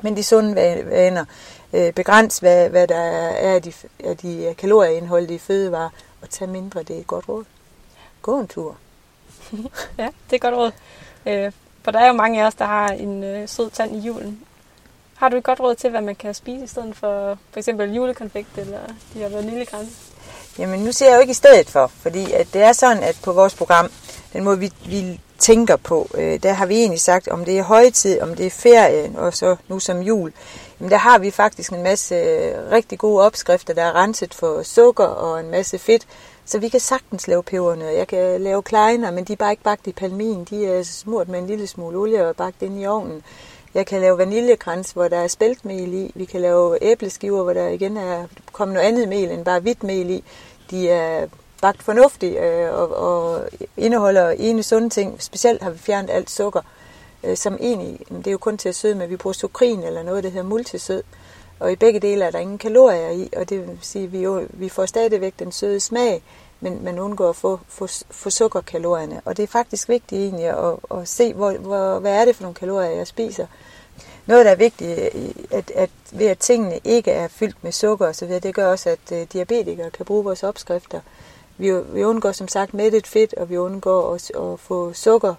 Men 0.03 0.17
de 0.17 0.23
sunde 0.23 0.55
vaner, 0.87 1.25
øh, 1.73 1.93
begræns 1.93 2.39
hvad, 2.39 2.69
hvad 2.69 2.89
der 2.89 2.97
er 2.97 3.55
af 3.55 3.63
de, 3.63 3.73
af 4.05 4.17
de 4.17 4.55
kalorieindholdige 4.59 5.39
fødevarer, 5.39 5.89
og 6.23 6.31
tag 6.31 6.49
mindre, 6.49 6.83
det 6.83 6.97
er 6.97 7.01
et 7.01 7.07
godt 7.07 7.29
råd. 7.29 7.45
Gå 8.23 8.41
en 8.41 8.49
tur. 8.49 8.77
ja, 9.99 10.09
det 10.31 10.37
er 10.37 10.39
godt 10.39 10.55
råd. 10.55 10.73
Øh, 11.27 11.53
for 11.83 11.91
der 11.91 11.99
er 11.99 12.07
jo 12.07 12.13
mange 12.13 12.43
af 12.43 12.47
os, 12.47 12.55
der 12.55 12.65
har 12.65 12.89
en 12.89 13.25
øh, 13.25 13.49
sød 13.49 13.71
tand 13.71 13.97
i 13.97 13.99
julen. 13.99 14.41
Har 15.15 15.29
du 15.29 15.37
et 15.37 15.45
godt 15.45 15.61
råd 15.61 15.75
til, 15.75 15.91
hvad 15.91 16.01
man 16.01 16.15
kan 16.15 16.35
spise 16.35 16.65
i 16.65 16.67
stedet 16.67 16.97
for 16.97 17.39
for 17.51 17.59
eksempel 17.59 17.95
julekonfekt 17.95 18.59
eller 18.59 18.81
de 19.15 19.19
her 19.19 19.29
vaniljegrænse? 19.29 19.93
Jamen 20.59 20.81
nu 20.81 20.93
ser 20.93 21.09
jeg 21.09 21.17
jo 21.17 21.21
ikke 21.21 21.31
i 21.31 21.35
stedet 21.35 21.71
for, 21.71 21.87
fordi 21.87 22.33
at 22.33 22.47
det 22.53 22.63
er 22.63 22.73
sådan, 22.73 23.03
at 23.03 23.21
på 23.25 23.33
vores 23.33 23.55
program, 23.55 23.91
den 24.33 24.45
måde 24.45 24.59
vi, 24.59 24.73
vi 24.87 25.21
tænker 25.39 25.77
på, 25.77 26.09
øh, 26.15 26.43
der 26.43 26.53
har 26.53 26.67
vi 26.67 26.75
egentlig 26.75 27.01
sagt, 27.01 27.29
om 27.29 27.45
det 27.45 27.59
er 27.59 27.63
højtid, 27.63 28.21
om 28.21 28.35
det 28.35 28.47
er 28.47 28.51
ferien, 28.51 29.17
og 29.17 29.35
så 29.35 29.57
nu 29.69 29.79
som 29.79 30.03
jul, 30.03 30.33
jamen 30.81 30.91
der 30.91 30.97
har 30.97 31.19
vi 31.19 31.31
faktisk 31.31 31.73
en 31.73 31.83
masse 31.83 32.15
øh, 32.15 32.71
rigtig 32.71 32.99
gode 32.99 33.23
opskrifter, 33.23 33.75
der 33.75 33.83
er 33.83 33.93
renset 33.93 34.35
for 34.35 34.63
sukker 34.63 35.05
og 35.05 35.41
en 35.41 35.51
masse 35.51 35.79
fedt, 35.79 36.07
så 36.45 36.59
vi 36.59 36.69
kan 36.69 36.81
sagtens 36.81 37.29
lave 37.29 37.43
peberne, 37.43 37.85
Jeg 37.85 38.09
kan 38.09 38.41
lave 38.41 38.63
kleiner, 38.63 39.11
men 39.11 39.25
de 39.25 39.33
er 39.33 39.37
bare 39.37 39.51
ikke 39.51 39.63
bagt 39.63 39.87
i 39.87 39.93
palmin. 39.93 40.45
De 40.45 40.67
er 40.67 40.83
smurt 40.83 41.29
med 41.29 41.39
en 41.39 41.47
lille 41.47 41.67
smule 41.67 41.99
olie 41.99 42.29
og 42.29 42.37
bagt 42.37 42.63
ind 42.63 42.81
i 42.81 42.87
ovnen. 42.87 43.23
Jeg 43.75 43.87
kan 43.87 44.01
lave 44.01 44.19
vaniljekrans, 44.19 44.93
hvor 44.93 45.09
der 45.09 45.17
er 45.17 45.29
spæltmel 45.29 45.95
i. 45.95 46.13
Vi 46.15 46.25
kan 46.25 46.41
lave 46.41 46.79
æbleskiver, 46.85 47.43
hvor 47.43 47.53
der 47.53 47.69
igen 47.69 47.97
er 47.97 48.27
kommet 48.53 48.75
noget 48.75 48.89
andet 48.89 49.09
mel 49.09 49.31
end 49.31 49.45
bare 49.45 49.61
hvidt 49.61 49.83
mel 49.83 50.11
i. 50.11 50.25
De 50.71 50.89
er 50.89 51.27
bagt 51.63 51.83
fornuftigt 51.83 52.37
øh, 52.39 52.75
og, 52.75 52.97
og 52.97 53.49
indeholder 53.77 54.31
ene 54.31 54.63
sunde 54.63 54.91
ting. 54.91 55.23
Specielt 55.23 55.63
har 55.63 55.71
vi 55.71 55.79
fjernet 55.79 56.11
alt 56.11 56.31
sukker, 56.31 56.61
øh, 57.25 57.37
som 57.37 57.57
egentlig, 57.61 57.99
det 58.09 58.27
er 58.27 58.31
jo 58.31 58.39
kun 58.39 58.59
til 58.59 58.69
at 58.69 58.75
søde 58.75 58.95
med. 58.95 59.07
Vi 59.07 59.17
bruger 59.17 59.35
sukrin 59.35 59.83
eller 59.83 60.03
noget, 60.03 60.25
der 60.25 60.31
hedder 60.31 60.49
multisød. 60.49 61.03
Og 61.63 61.73
i 61.73 61.77
begge 61.77 62.01
dele 62.01 62.25
er 62.25 62.31
der 62.31 62.39
ingen 62.39 62.59
kalorier 62.59 63.11
i, 63.11 63.29
og 63.37 63.49
det 63.49 63.69
vil 63.69 63.79
sige, 63.81 64.05
at 64.05 64.13
vi, 64.13 64.19
jo, 64.23 64.47
vi 64.51 64.69
får 64.69 64.87
stadigvæk 64.87 65.35
den 65.39 65.53
søde 65.53 65.81
smag, 65.81 66.23
men 66.61 66.85
man 66.85 66.99
undgår 66.99 67.29
at 67.29 67.37
få, 67.37 67.61
få, 67.69 67.87
få 68.11 68.31
sukkerkalorierne. 68.31 69.21
Og 69.25 69.37
det 69.37 69.43
er 69.43 69.47
faktisk 69.47 69.89
vigtigt 69.89 70.21
egentlig 70.21 70.47
at, 70.47 70.99
at 70.99 71.09
se, 71.09 71.35
hvor, 71.35 71.53
hvor, 71.53 71.99
hvad 71.99 72.13
er 72.13 72.25
det 72.25 72.37
for 72.37 72.43
nogle 72.43 72.55
kalorier, 72.55 72.91
jeg 72.91 73.07
spiser. 73.07 73.47
Noget, 74.27 74.45
der 74.45 74.51
er 74.51 74.57
vigtigt, 74.57 74.99
at, 75.51 75.71
at 75.75 75.91
ved 76.13 76.27
at 76.27 76.39
tingene 76.39 76.81
ikke 76.85 77.11
er 77.11 77.29
fyldt 77.29 77.65
med 77.65 77.73
sukker 77.73 78.09
osv., 78.09 78.29
det 78.29 78.55
gør 78.55 78.67
også, 78.67 78.91
at 78.91 79.13
uh, 79.13 79.19
diabetikere 79.33 79.91
kan 79.91 80.07
bruge 80.07 80.25
vores 80.25 80.43
opskrifter. 80.43 81.01
Vi, 81.57 81.73
vi 81.73 82.05
undgår 82.05 82.33
som 82.33 82.49
sagt 82.49 82.75
mættet 82.75 83.07
fedt, 83.07 83.35
og 83.35 83.51
vi 83.51 83.57
undgår 83.57 84.03
også 84.03 84.53
at 84.53 84.61
få 84.61 84.93
sukker 84.93 85.35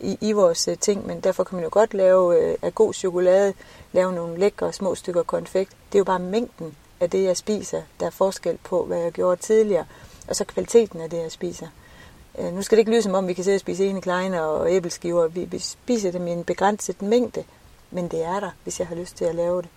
i, 0.00 0.18
i 0.20 0.32
vores 0.32 0.68
øh, 0.68 0.78
ting, 0.78 1.06
men 1.06 1.20
derfor 1.20 1.44
kan 1.44 1.56
man 1.56 1.64
jo 1.64 1.70
godt 1.72 1.94
lave 1.94 2.42
øh, 2.42 2.56
af 2.62 2.74
god 2.74 2.94
chokolade, 2.94 3.54
lave 3.92 4.12
nogle 4.12 4.38
lækre 4.38 4.72
små 4.72 4.94
stykker 4.94 5.22
konfekt. 5.22 5.70
Det 5.92 5.94
er 5.94 6.00
jo 6.00 6.04
bare 6.04 6.18
mængden 6.18 6.76
af 7.00 7.10
det, 7.10 7.24
jeg 7.24 7.36
spiser, 7.36 7.82
der 8.00 8.06
er 8.06 8.10
forskel 8.10 8.58
på, 8.64 8.84
hvad 8.84 8.98
jeg 8.98 9.12
gjorde 9.12 9.40
tidligere, 9.40 9.84
og 10.28 10.36
så 10.36 10.44
kvaliteten 10.44 11.00
af 11.00 11.10
det, 11.10 11.18
jeg 11.18 11.32
spiser. 11.32 11.66
Øh, 12.38 12.54
nu 12.54 12.62
skal 12.62 12.76
det 12.76 12.80
ikke 12.80 12.90
lyde 12.90 13.02
som 13.02 13.14
om, 13.14 13.28
vi 13.28 13.32
kan 13.32 13.44
sidde 13.44 13.56
og 13.56 13.60
spise 13.60 13.86
ene 13.86 14.00
kleiner 14.00 14.40
og 14.40 14.72
æbleskiver. 14.72 15.26
Vi, 15.26 15.44
vi 15.44 15.58
spiser 15.58 16.10
dem 16.10 16.26
i 16.26 16.30
en 16.30 16.44
begrænset 16.44 17.02
mængde, 17.02 17.44
men 17.90 18.08
det 18.08 18.24
er 18.24 18.40
der, 18.40 18.50
hvis 18.62 18.80
jeg 18.80 18.88
har 18.88 18.94
lyst 18.94 19.16
til 19.16 19.24
at 19.24 19.34
lave 19.34 19.62
det. 19.62 19.68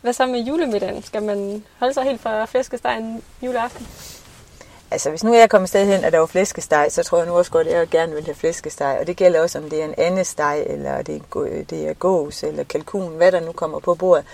Hvad 0.00 0.12
så 0.12 0.26
med 0.26 0.40
julemiddagen? 0.40 1.02
Skal 1.02 1.22
man 1.22 1.64
holde 1.78 1.94
sig 1.94 2.04
helt 2.04 2.20
fra 2.20 2.44
flæskestegen 2.44 3.22
juleaften? 3.42 3.86
Altså, 4.92 5.10
hvis 5.10 5.24
nu 5.24 5.34
jeg 5.34 5.50
kommer 5.50 5.66
sted 5.66 5.86
hen, 5.86 6.04
og 6.04 6.12
der 6.12 6.18
var 6.18 6.26
flæskesteg, 6.26 6.86
så 6.90 7.02
tror 7.02 7.18
jeg 7.18 7.26
nu 7.26 7.32
også 7.32 7.50
godt, 7.50 7.66
at 7.66 7.78
jeg 7.78 7.88
gerne 7.88 8.14
vil 8.14 8.24
have 8.24 8.34
flæskesteg. 8.34 8.96
Og 9.00 9.06
det 9.06 9.16
gælder 9.16 9.40
også, 9.40 9.58
om 9.58 9.70
det 9.70 9.80
er 9.80 9.84
en 9.84 9.94
anden 9.98 10.24
steg, 10.24 10.64
eller 10.66 11.02
det 11.02 11.22
er, 11.34 11.64
det 11.70 11.88
er 11.88 11.94
gås, 11.94 12.42
eller 12.42 12.64
kalkun, 12.64 13.16
hvad 13.16 13.32
der 13.32 13.40
nu 13.40 13.52
kommer 13.52 13.78
på 13.78 13.94
bordet. 13.94 14.24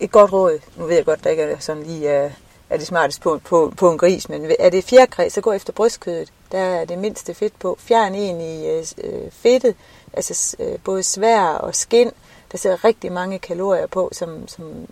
Et 0.00 0.10
godt 0.10 0.32
råd, 0.32 0.58
nu 0.76 0.86
ved 0.86 0.94
jeg 0.94 1.04
godt, 1.04 1.24
der 1.24 1.30
ikke 1.30 1.42
er 1.42 1.58
sådan 1.58 1.82
lige 1.82 2.08
er, 2.08 2.30
er 2.70 2.76
det 2.76 2.86
smarteste 2.86 3.22
på, 3.22 3.40
på, 3.44 3.72
på 3.76 3.90
en 3.90 3.98
gris, 3.98 4.28
men 4.28 4.50
er 4.58 4.70
det 4.70 4.84
fjerkræ, 4.84 5.28
så 5.28 5.40
gå 5.40 5.52
efter 5.52 5.72
brystkødet. 5.72 6.32
Der 6.52 6.58
er 6.58 6.84
det 6.84 6.98
mindste 6.98 7.34
fedt 7.34 7.58
på. 7.58 7.76
Fjern 7.80 8.14
en 8.14 8.40
i 8.40 8.68
øh, 8.70 8.84
øh 9.04 9.30
fedtet, 9.30 9.74
altså 10.12 10.56
øh, 10.60 10.78
både 10.84 11.02
svær 11.02 11.44
og 11.44 11.74
skin. 11.74 12.10
Der 12.52 12.58
sidder 12.58 12.84
rigtig 12.84 13.12
mange 13.12 13.38
kalorier 13.38 13.86
på, 13.86 14.10
som, 14.12 14.48
som 14.48 14.86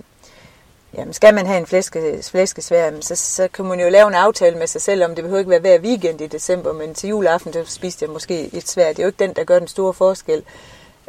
jamen 0.96 1.14
skal 1.14 1.34
man 1.34 1.46
have 1.46 1.58
en 1.58 1.66
flæske, 1.66 2.22
flæskesvær, 2.22 2.90
så, 3.00 3.16
så 3.16 3.48
kan 3.48 3.64
man 3.64 3.80
jo 3.80 3.88
lave 3.88 4.08
en 4.08 4.14
aftale 4.14 4.58
med 4.58 4.66
sig 4.66 4.82
selv, 4.82 5.04
om 5.04 5.14
det 5.14 5.24
behøver 5.24 5.38
ikke 5.38 5.50
være 5.50 5.60
hver 5.60 5.78
weekend 5.78 6.20
i 6.20 6.26
december, 6.26 6.72
men 6.72 6.94
til 6.94 7.08
juleaften, 7.08 7.52
så 7.52 7.64
spiste 7.66 8.02
jeg 8.02 8.10
måske 8.10 8.54
et 8.54 8.68
svær. 8.68 8.88
Det 8.88 8.98
er 8.98 9.02
jo 9.02 9.08
ikke 9.08 9.24
den, 9.24 9.32
der 9.32 9.44
gør 9.44 9.58
den 9.58 9.68
store 9.68 9.94
forskel. 9.94 10.42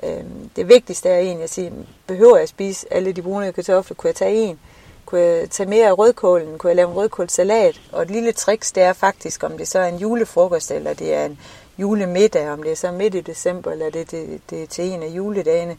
Øhm, 0.04 0.50
det 0.56 0.70
vigtigste 0.70 1.10
er 1.10 1.20
egentlig 1.20 1.44
at 1.44 1.50
sige, 1.50 1.74
behøver 2.08 2.36
jeg 2.36 2.44
at 2.44 2.50
spise 2.50 2.94
alle 2.94 3.12
de 3.12 3.22
brune 3.22 3.52
kartofler? 3.52 3.96
Kunne 3.96 4.08
jeg 4.08 4.16
tage 4.16 4.36
en? 4.36 4.60
Kunne 5.06 5.22
jeg 5.22 5.50
tage 5.50 5.70
mere 5.70 5.88
af 5.88 5.98
rødkålen? 5.98 6.58
Kunne 6.58 6.70
jeg 6.70 6.76
lave 6.76 6.90
en 6.90 6.96
rødkålsalat? 6.96 7.82
Og 7.92 8.02
et 8.02 8.12
lille 8.12 8.32
trick, 8.32 8.76
det 8.76 8.84
er 8.84 8.94
faktisk, 8.94 9.44
om 9.44 9.58
det 9.58 9.68
så 9.68 9.80
er 9.80 9.88
en 9.88 9.98
julefrokost, 9.98 10.72
eller 10.72 10.94
det 10.94 11.14
er 11.14 11.26
en 11.26 11.40
julemiddag, 11.78 12.50
om 12.50 12.64
det 12.64 12.72
er 12.72 12.76
så 12.76 12.92
midt 12.92 13.16
i 13.16 13.22
december, 13.22 13.72
eller 13.72 13.90
det, 13.90 14.12
det, 14.12 14.42
det 14.50 14.64
er 14.64 14.68
til 14.68 14.86
en 14.86 15.04
af 15.04 15.08
juledagene, 15.08 15.78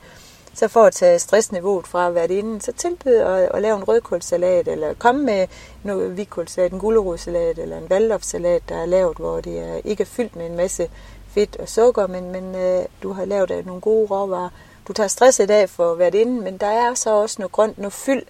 så 0.55 0.69
for 0.69 0.83
at 0.83 0.93
tage 0.93 1.19
stressniveauet 1.19 1.87
fra 1.87 2.07
at 2.07 2.15
være 2.15 2.33
inden, 2.33 2.61
så 2.61 2.73
tilbyd 2.73 3.15
at, 3.15 3.51
at 3.55 3.63
lave 3.63 3.77
en 3.77 3.85
rødkålsalat, 3.85 4.69
eller 4.69 4.95
komme 4.95 5.23
med 5.25 5.47
noget 5.83 6.11
hvidkålsalat, 6.11 6.73
en 6.73 6.79
gulerodsalat, 6.79 7.59
eller 7.59 7.79
en 7.79 7.91
valdorfsalat, 7.91 8.63
der 8.69 8.77
er 8.77 8.87
lavet, 8.87 9.17
hvor 9.17 9.41
det 9.41 9.59
er, 9.59 9.81
ikke 9.85 10.01
er 10.03 10.07
fyldt 10.07 10.37
med 10.37 10.47
en 10.47 10.57
masse 10.57 10.91
fedt 11.29 11.57
og 11.57 11.69
sukker, 11.69 12.07
men, 12.07 12.33
men 12.33 12.55
øh, 12.55 12.85
du 13.03 13.13
har 13.13 13.25
lavet 13.25 13.51
af 13.51 13.67
nogle 13.67 13.81
gode 13.81 14.07
råvarer. 14.07 14.49
Du 14.89 14.93
tager 14.93 15.09
stress 15.09 15.41
i 15.41 15.47
dag 15.47 15.69
for 15.71 15.95
være 15.95 16.17
inden, 16.17 16.45
men 16.45 16.59
der 16.59 16.67
er 16.67 16.95
så 16.95 17.11
også 17.11 17.37
noget 17.39 17.53
grønt, 17.53 17.79
noget 17.79 17.93
fyld. 17.93 18.23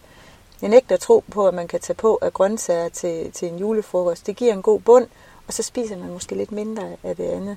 Jeg 0.62 0.70
nægter 0.70 0.96
tro 0.96 1.24
på, 1.30 1.48
at 1.48 1.54
man 1.54 1.68
kan 1.68 1.80
tage 1.80 1.94
på 1.94 2.18
af 2.22 2.33
grøntsager 2.33 2.88
til, 2.88 3.33
til 3.33 3.48
en 3.48 3.59
julefrokost. 3.59 4.26
Det 4.26 4.37
giver 4.37 4.52
en 4.52 4.62
god 4.62 4.80
bund, 4.80 5.06
og 5.46 5.52
så 5.52 5.62
spiser 5.62 5.96
man 5.96 6.12
måske 6.12 6.35
lidt 6.35 6.52
mindre 6.52 6.83
af 7.02 7.16
det 7.16 7.24
andet. 7.24 7.56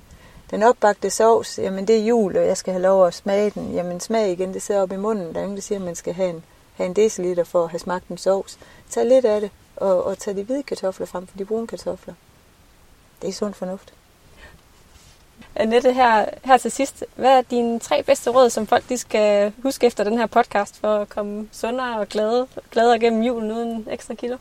Den 0.54 0.64
opbagte 0.64 1.10
sovs, 1.10 1.58
jamen 1.58 1.88
det 1.88 1.98
er 1.98 2.06
jul, 2.06 2.38
og 2.38 2.48
jeg 2.48 2.58
skal 2.58 2.74
have 2.74 2.82
lov 2.82 3.08
at 3.08 3.14
smage 3.14 3.50
den. 3.50 3.74
Jamen 3.74 4.00
smag 4.00 4.32
igen, 4.32 4.54
det 4.54 4.62
sidder 4.62 4.82
op 4.82 4.92
i 4.92 4.96
munden. 4.96 5.34
Der 5.34 5.40
er 5.40 5.44
ingen, 5.44 5.56
der 5.56 5.62
siger, 5.62 5.80
at 5.80 5.86
man 5.86 5.96
skal 5.96 6.14
have 6.14 6.30
en, 6.30 6.44
have 6.76 6.86
en 6.86 6.94
deciliter 6.94 7.44
for 7.44 7.64
at 7.64 7.70
have 7.70 7.80
smagt 7.80 8.08
en 8.08 8.18
sovs. 8.18 8.60
Tag 8.90 9.06
lidt 9.06 9.26
af 9.26 9.42
det, 9.42 9.52
og, 9.76 10.04
og 10.04 10.18
tag 10.18 10.36
de 10.36 10.44
hvide 10.44 10.64
kartofler 10.64 11.06
frem 11.06 11.28
for 11.28 11.38
de 11.38 11.46
brune 11.46 11.68
kartofler. 11.68 12.14
Det 13.22 13.30
er 13.30 13.34
sund 13.34 13.54
fornuft. 13.54 13.94
Annette, 15.56 15.94
her, 15.94 16.26
her 16.44 16.58
til 16.58 16.72
sidst, 16.72 17.04
hvad 17.16 17.38
er 17.38 17.42
dine 17.42 17.80
tre 17.80 18.04
bedste 18.04 18.30
råd, 18.30 18.50
som 18.50 18.68
folk 18.68 18.90
de 18.90 18.98
skal 18.98 19.54
huske 19.64 19.88
efter 19.88 20.04
den 20.04 20.18
her 20.18 20.26
podcast, 20.26 20.80
for 20.80 20.96
at 20.96 21.10
komme 21.10 21.50
sundere 21.52 22.00
og 22.00 22.08
glade, 22.08 22.48
gladere 22.72 23.00
gennem 23.00 23.24
julen 23.24 23.52
uden 23.52 23.88
ekstra 23.92 24.14
kilo? 24.14 24.38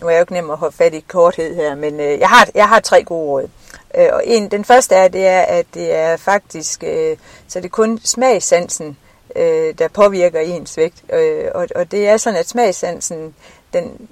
Nu 0.00 0.06
er 0.06 0.10
jeg 0.10 0.18
jo 0.18 0.22
ikke 0.22 0.32
nem 0.32 0.50
at 0.50 0.56
holde 0.56 0.76
fat 0.76 0.94
i 0.94 1.00
korthed 1.00 1.54
her, 1.54 1.74
men 1.74 2.00
øh, 2.00 2.18
jeg, 2.18 2.28
har, 2.28 2.48
jeg 2.54 2.68
har 2.68 2.80
tre 2.80 3.04
gode 3.04 3.26
råd. 3.28 3.48
Øh, 3.98 4.08
og 4.12 4.22
en, 4.26 4.50
den 4.50 4.64
første 4.64 4.94
er, 4.94 5.08
det 5.08 5.26
er, 5.26 5.40
at 5.40 5.66
det 5.74 5.94
er 5.94 6.16
faktisk, 6.16 6.84
øh, 6.84 7.16
så 7.48 7.58
det 7.60 7.64
er 7.64 7.70
kun 7.70 8.00
smagsansen, 8.04 8.96
øh, 9.36 9.74
der 9.78 9.88
påvirker 9.88 10.40
ens 10.40 10.76
vægt. 10.76 11.04
Øh, 11.12 11.48
og, 11.54 11.68
og 11.74 11.90
det 11.90 12.08
er 12.08 12.16
sådan, 12.16 12.38
at 12.38 12.48
smagsansen, 12.48 13.34
den, 13.72 14.08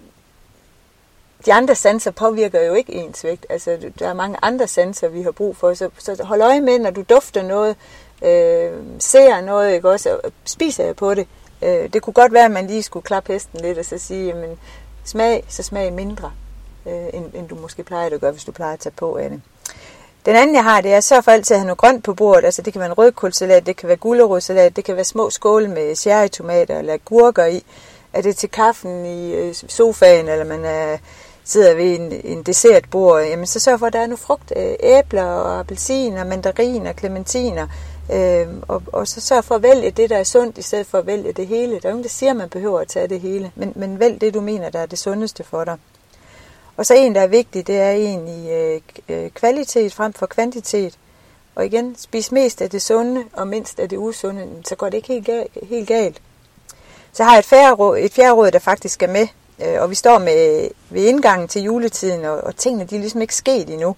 de 1.46 1.52
andre 1.52 1.74
sanser 1.74 2.10
påvirker 2.10 2.62
jo 2.62 2.74
ikke 2.74 2.92
ens 2.92 3.24
vægt. 3.24 3.46
Altså, 3.50 3.78
der 3.98 4.08
er 4.08 4.14
mange 4.14 4.38
andre 4.42 4.68
sanser, 4.68 5.08
vi 5.08 5.22
har 5.22 5.30
brug 5.30 5.56
for. 5.56 5.74
Så, 5.74 5.90
så 5.98 6.24
hold 6.24 6.42
øje 6.42 6.60
med, 6.60 6.78
når 6.78 6.90
du 6.90 7.02
dufter 7.10 7.42
noget, 7.42 7.76
øh, 8.22 8.72
ser 8.98 9.40
noget, 9.40 9.74
ikke 9.74 9.90
også, 9.90 10.20
og 10.24 10.32
spiser 10.44 10.84
jeg 10.84 10.96
på 10.96 11.14
det. 11.14 11.26
Øh, 11.62 11.92
det 11.92 12.02
kunne 12.02 12.14
godt 12.14 12.32
være, 12.32 12.44
at 12.44 12.50
man 12.50 12.66
lige 12.66 12.82
skulle 12.82 13.04
klappe 13.04 13.32
hesten 13.32 13.60
lidt 13.60 13.78
og 13.78 13.84
så 13.84 13.98
sige, 13.98 14.26
jamen, 14.26 14.58
smag, 15.04 15.44
så 15.48 15.62
smag 15.62 15.92
mindre, 15.92 16.32
øh, 16.86 17.06
end, 17.12 17.34
end 17.34 17.48
du 17.48 17.54
måske 17.54 17.82
plejer 17.82 18.10
at 18.10 18.20
gøre, 18.20 18.32
hvis 18.32 18.44
du 18.44 18.52
plejer 18.52 18.72
at 18.72 18.80
tage 18.80 18.94
på 18.96 19.16
af 19.16 19.30
det. 19.30 19.40
Den 20.26 20.36
anden, 20.36 20.56
jeg 20.56 20.64
har, 20.64 20.80
det 20.80 20.92
er 20.92 21.00
så 21.00 21.20
for 21.20 21.30
altid 21.30 21.54
at 21.54 21.60
have 21.60 21.66
noget 21.66 21.78
grønt 21.78 22.04
på 22.04 22.14
bordet. 22.14 22.44
Altså, 22.44 22.62
det 22.62 22.72
kan 22.72 22.80
være 22.80 22.90
en 22.90 22.98
rødkålsalat, 22.98 23.66
det 23.66 23.76
kan 23.76 23.88
være 23.88 23.96
gulerodsalat, 23.96 24.76
det 24.76 24.84
kan 24.84 24.96
være 24.96 25.04
små 25.04 25.30
skåle 25.30 25.68
med 25.68 25.94
cherrytomater 25.96 26.78
eller 26.78 26.96
gurker 26.96 27.44
i. 27.44 27.64
Er 28.12 28.22
det 28.22 28.36
til 28.36 28.50
kaffen 28.50 29.06
i 29.06 29.32
øh, 29.32 29.54
sofaen, 29.54 30.28
eller 30.28 30.44
man 30.44 30.64
er, 30.64 30.98
sidder 31.44 31.74
ved 31.74 32.00
en, 32.00 32.12
en 32.24 32.42
dessertbord, 32.42 33.22
jamen 33.22 33.46
så 33.46 33.60
sørg 33.60 33.78
for, 33.78 33.86
at 33.86 33.92
der 33.92 33.98
er 33.98 34.06
noget 34.06 34.20
frugt, 34.20 34.52
øh, 34.56 34.74
æbler 34.80 35.24
og 35.24 35.58
appelsiner, 35.58 36.24
mandariner, 36.24 36.92
clementiner, 36.92 37.66
øh, 38.12 38.46
og, 38.68 38.82
og 38.92 39.08
så 39.08 39.20
sørg 39.20 39.44
for 39.44 39.54
at 39.54 39.62
vælge 39.62 39.90
det, 39.90 40.10
der 40.10 40.16
er 40.16 40.24
sundt, 40.24 40.58
i 40.58 40.62
stedet 40.62 40.86
for 40.86 40.98
at 40.98 41.06
vælge 41.06 41.32
det 41.32 41.46
hele. 41.46 41.80
Der 41.80 41.88
er 41.88 41.88
ingen, 41.88 42.02
der 42.02 42.08
siger, 42.08 42.30
at 42.30 42.36
man 42.36 42.48
behøver 42.48 42.80
at 42.80 42.88
tage 42.88 43.08
det 43.08 43.20
hele, 43.20 43.52
men, 43.54 43.72
men 43.76 44.00
vælg 44.00 44.20
det, 44.20 44.34
du 44.34 44.40
mener, 44.40 44.70
der 44.70 44.78
er 44.78 44.86
det 44.86 44.98
sundeste 44.98 45.44
for 45.44 45.64
dig. 45.64 45.76
Og 46.78 46.86
så 46.86 46.94
en, 46.94 47.14
der 47.14 47.20
er 47.20 47.26
vigtig, 47.26 47.66
det 47.66 47.78
er 47.78 47.90
egentlig 47.90 48.50
øh, 48.50 48.80
øh, 49.08 49.30
kvalitet 49.30 49.94
frem 49.94 50.12
for 50.12 50.26
kvantitet. 50.26 50.98
Og 51.54 51.66
igen, 51.66 51.96
spis 51.98 52.32
mest 52.32 52.62
af 52.62 52.70
det 52.70 52.82
sunde 52.82 53.24
og 53.32 53.48
mindst 53.48 53.80
af 53.80 53.88
det 53.88 53.96
usunde, 53.96 54.46
så 54.64 54.76
går 54.76 54.88
det 54.88 54.94
ikke 54.94 55.08
helt, 55.08 55.26
galt, 55.26 55.50
helt 55.62 55.88
galt. 55.88 56.20
Så 57.12 57.24
har 57.24 57.32
jeg 57.32 57.38
et 57.38 57.44
fjerde, 57.44 57.74
råd, 57.74 57.98
et 57.98 58.12
fjerde 58.12 58.32
råd, 58.32 58.50
der 58.50 58.58
faktisk 58.58 59.02
er 59.02 59.08
med, 59.08 59.26
øh, 59.64 59.82
og 59.82 59.90
vi 59.90 59.94
står 59.94 60.18
med 60.18 60.68
ved 60.90 61.04
indgangen 61.04 61.48
til 61.48 61.62
juletiden, 61.62 62.24
og, 62.24 62.40
og 62.44 62.56
tingene 62.56 62.84
de 62.84 62.96
er 62.96 63.00
ligesom 63.00 63.20
ikke 63.20 63.34
sket 63.34 63.70
endnu. 63.70 63.96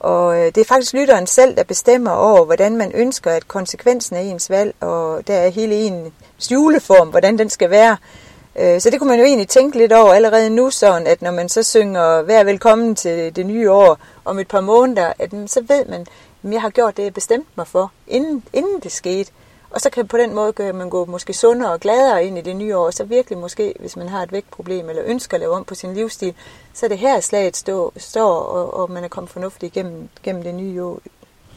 Og 0.00 0.38
øh, 0.38 0.46
det 0.46 0.58
er 0.58 0.64
faktisk 0.64 0.92
lytteren 0.92 1.26
selv, 1.26 1.56
der 1.56 1.64
bestemmer 1.64 2.10
over, 2.10 2.44
hvordan 2.44 2.76
man 2.76 2.92
ønsker, 2.94 3.30
at 3.30 3.48
konsekvensen 3.48 4.16
af 4.16 4.22
ens 4.22 4.50
valg, 4.50 4.74
og 4.80 5.26
der 5.26 5.34
er 5.34 5.48
hele 5.48 5.74
ens 5.74 6.50
juleform, 6.50 7.08
hvordan 7.08 7.38
den 7.38 7.50
skal 7.50 7.70
være. 7.70 7.92
Øh, 7.92 8.27
Øh, 8.60 8.80
så 8.80 8.90
det 8.90 8.98
kunne 8.98 9.10
man 9.10 9.18
jo 9.18 9.24
egentlig 9.24 9.48
tænke 9.48 9.78
lidt 9.78 9.92
over 9.92 10.12
allerede 10.12 10.50
nu, 10.50 10.70
sådan 10.70 11.06
at 11.06 11.22
når 11.22 11.30
man 11.30 11.48
så 11.48 11.62
synger 11.62 12.22
vær 12.22 12.44
velkommen 12.44 12.94
til 12.94 13.36
det 13.36 13.46
nye 13.46 13.70
år 13.70 13.98
om 14.24 14.38
et 14.38 14.48
par 14.48 14.60
måneder, 14.60 15.12
at 15.18 15.32
mm, 15.32 15.48
så 15.48 15.60
ved 15.60 15.84
man, 15.86 16.00
at 16.44 16.52
jeg 16.52 16.60
har 16.60 16.70
gjort 16.70 16.96
det, 16.96 17.02
jeg 17.02 17.14
bestemte 17.14 17.48
mig 17.56 17.66
for, 17.66 17.92
inden, 18.06 18.44
inden 18.52 18.80
det 18.80 18.92
skete. 18.92 19.32
Og 19.70 19.80
så 19.80 19.90
kan 19.90 20.08
på 20.08 20.16
den 20.16 20.34
måde 20.34 20.52
gøre, 20.52 20.72
man 20.72 20.90
gå 20.90 21.04
måske 21.04 21.32
sundere 21.32 21.72
og 21.72 21.80
gladere 21.80 22.24
ind 22.24 22.38
i 22.38 22.40
det 22.40 22.56
nye 22.56 22.76
år. 22.76 22.90
Så 22.90 23.04
virkelig 23.04 23.38
måske, 23.38 23.74
hvis 23.80 23.96
man 23.96 24.08
har 24.08 24.22
et 24.22 24.32
vægtproblem 24.32 24.88
eller 24.88 25.02
ønsker 25.06 25.34
at 25.34 25.40
lave 25.40 25.54
om 25.54 25.64
på 25.64 25.74
sin 25.74 25.94
livsstil, 25.94 26.34
så 26.74 26.86
er 26.86 26.88
det 26.88 26.98
her 26.98 27.20
slaget 27.20 27.56
stå, 27.56 27.92
står, 27.96 28.32
og, 28.32 28.74
og 28.74 28.90
man 28.90 29.04
er 29.04 29.08
kommet 29.08 29.30
fornuftigt 29.30 29.72
gennem, 29.72 30.08
gennem 30.22 30.42
det 30.42 30.54
nye 30.54 30.84
år, 30.84 31.00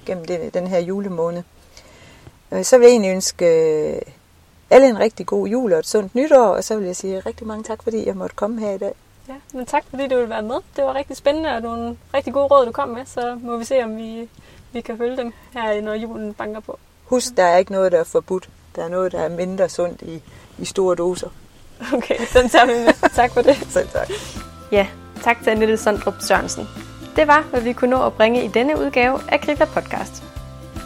gennem 0.06 0.26
det, 0.26 0.54
den 0.54 0.68
her 0.68 0.80
julemåned. 0.80 1.44
Øh, 2.52 2.64
så 2.64 2.78
vil 2.78 2.86
jeg 2.86 2.92
egentlig 2.92 3.12
ønske 3.12 3.46
øh, 3.46 4.02
alle 4.72 4.88
en 4.88 5.00
rigtig 5.00 5.26
god 5.26 5.48
jul 5.48 5.74
og 5.74 5.80
et 5.80 5.88
sundt 5.88 6.16
nytår, 6.16 6.48
og 6.48 6.64
så 6.64 6.76
vil 6.76 6.86
jeg 6.86 6.96
sige 6.96 7.20
rigtig 7.20 7.48
mange 7.48 7.64
tak, 7.64 7.84
fordi 7.84 8.08
jeg 8.08 8.16
måtte 8.18 8.36
komme 8.36 8.60
her 8.60 8.72
i 8.72 8.78
dag. 8.78 8.94
Ja, 9.28 9.34
men 9.54 9.66
tak 9.66 9.84
fordi 9.90 10.08
du 10.08 10.16
ville 10.16 10.30
være 10.30 10.42
med. 10.42 10.56
Det 10.76 10.84
var 10.84 10.94
rigtig 10.94 11.18
spændende 11.18 11.50
og 11.50 11.62
nogle 11.62 11.98
rigtig 12.14 12.34
gode 12.34 12.46
råd, 12.46 12.66
du 12.66 12.72
kom 12.72 12.90
med, 12.90 13.06
så 13.06 13.38
må 13.44 13.58
vi 13.58 13.64
se, 13.64 13.84
om 13.84 13.98
vi, 13.98 14.30
vi 14.72 14.82
kan 14.82 14.98
følge 14.98 15.18
dem 15.18 15.34
her, 15.54 15.82
når 15.82 15.94
julen 15.94 16.34
banker 16.34 16.60
på. 16.60 16.80
Husk, 17.06 17.38
der 17.38 17.44
er 17.44 17.58
ikke 17.58 17.72
noget, 17.72 17.92
der 17.92 18.00
er 18.00 18.04
forbudt. 18.04 18.50
Der 18.76 18.84
er 18.84 18.90
noget, 18.90 19.12
der 19.12 19.20
er 19.20 19.30
mindre 19.30 19.70
sundt 19.70 20.02
i, 20.02 20.22
i 20.58 20.66
store 20.66 20.96
doser. 20.96 21.30
Okay, 21.94 22.16
den 22.34 22.50
tager 22.50 22.66
vi 22.66 22.72
med. 22.72 23.10
tak 23.16 23.32
for 23.32 23.42
det. 23.42 23.56
Selv 23.70 23.90
tak. 23.90 24.10
Ja, 24.72 24.88
tak 25.24 25.44
til 25.44 25.50
Annette 25.50 25.78
Sondrup 25.78 26.14
Sørensen. 26.20 26.68
Det 27.16 27.28
var, 27.28 27.42
hvad 27.42 27.62
vi 27.62 27.74
kunne 27.74 27.90
nå 27.90 28.06
at 28.06 28.14
bringe 28.14 28.46
i 28.46 28.48
denne 28.48 28.80
udgave 28.80 29.20
af 29.28 29.42
Grifa 29.42 29.66
Podcast. 29.66 30.24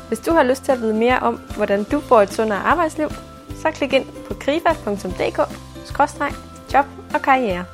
Hvis 0.07 0.19
du 0.19 0.31
har 0.31 0.43
lyst 0.43 0.63
til 0.63 0.71
at 0.71 0.81
vide 0.81 0.93
mere 0.93 1.19
om, 1.19 1.35
hvordan 1.55 1.83
du 1.83 1.99
får 1.99 2.21
et 2.21 2.33
sundere 2.33 2.59
arbejdsliv, 2.59 3.09
så 3.65 3.71
klik 3.71 3.93
ind 3.93 4.05
på 4.27 4.33
grifa.dk-job 4.33 6.85
og 7.13 7.21
karriere. 7.21 7.65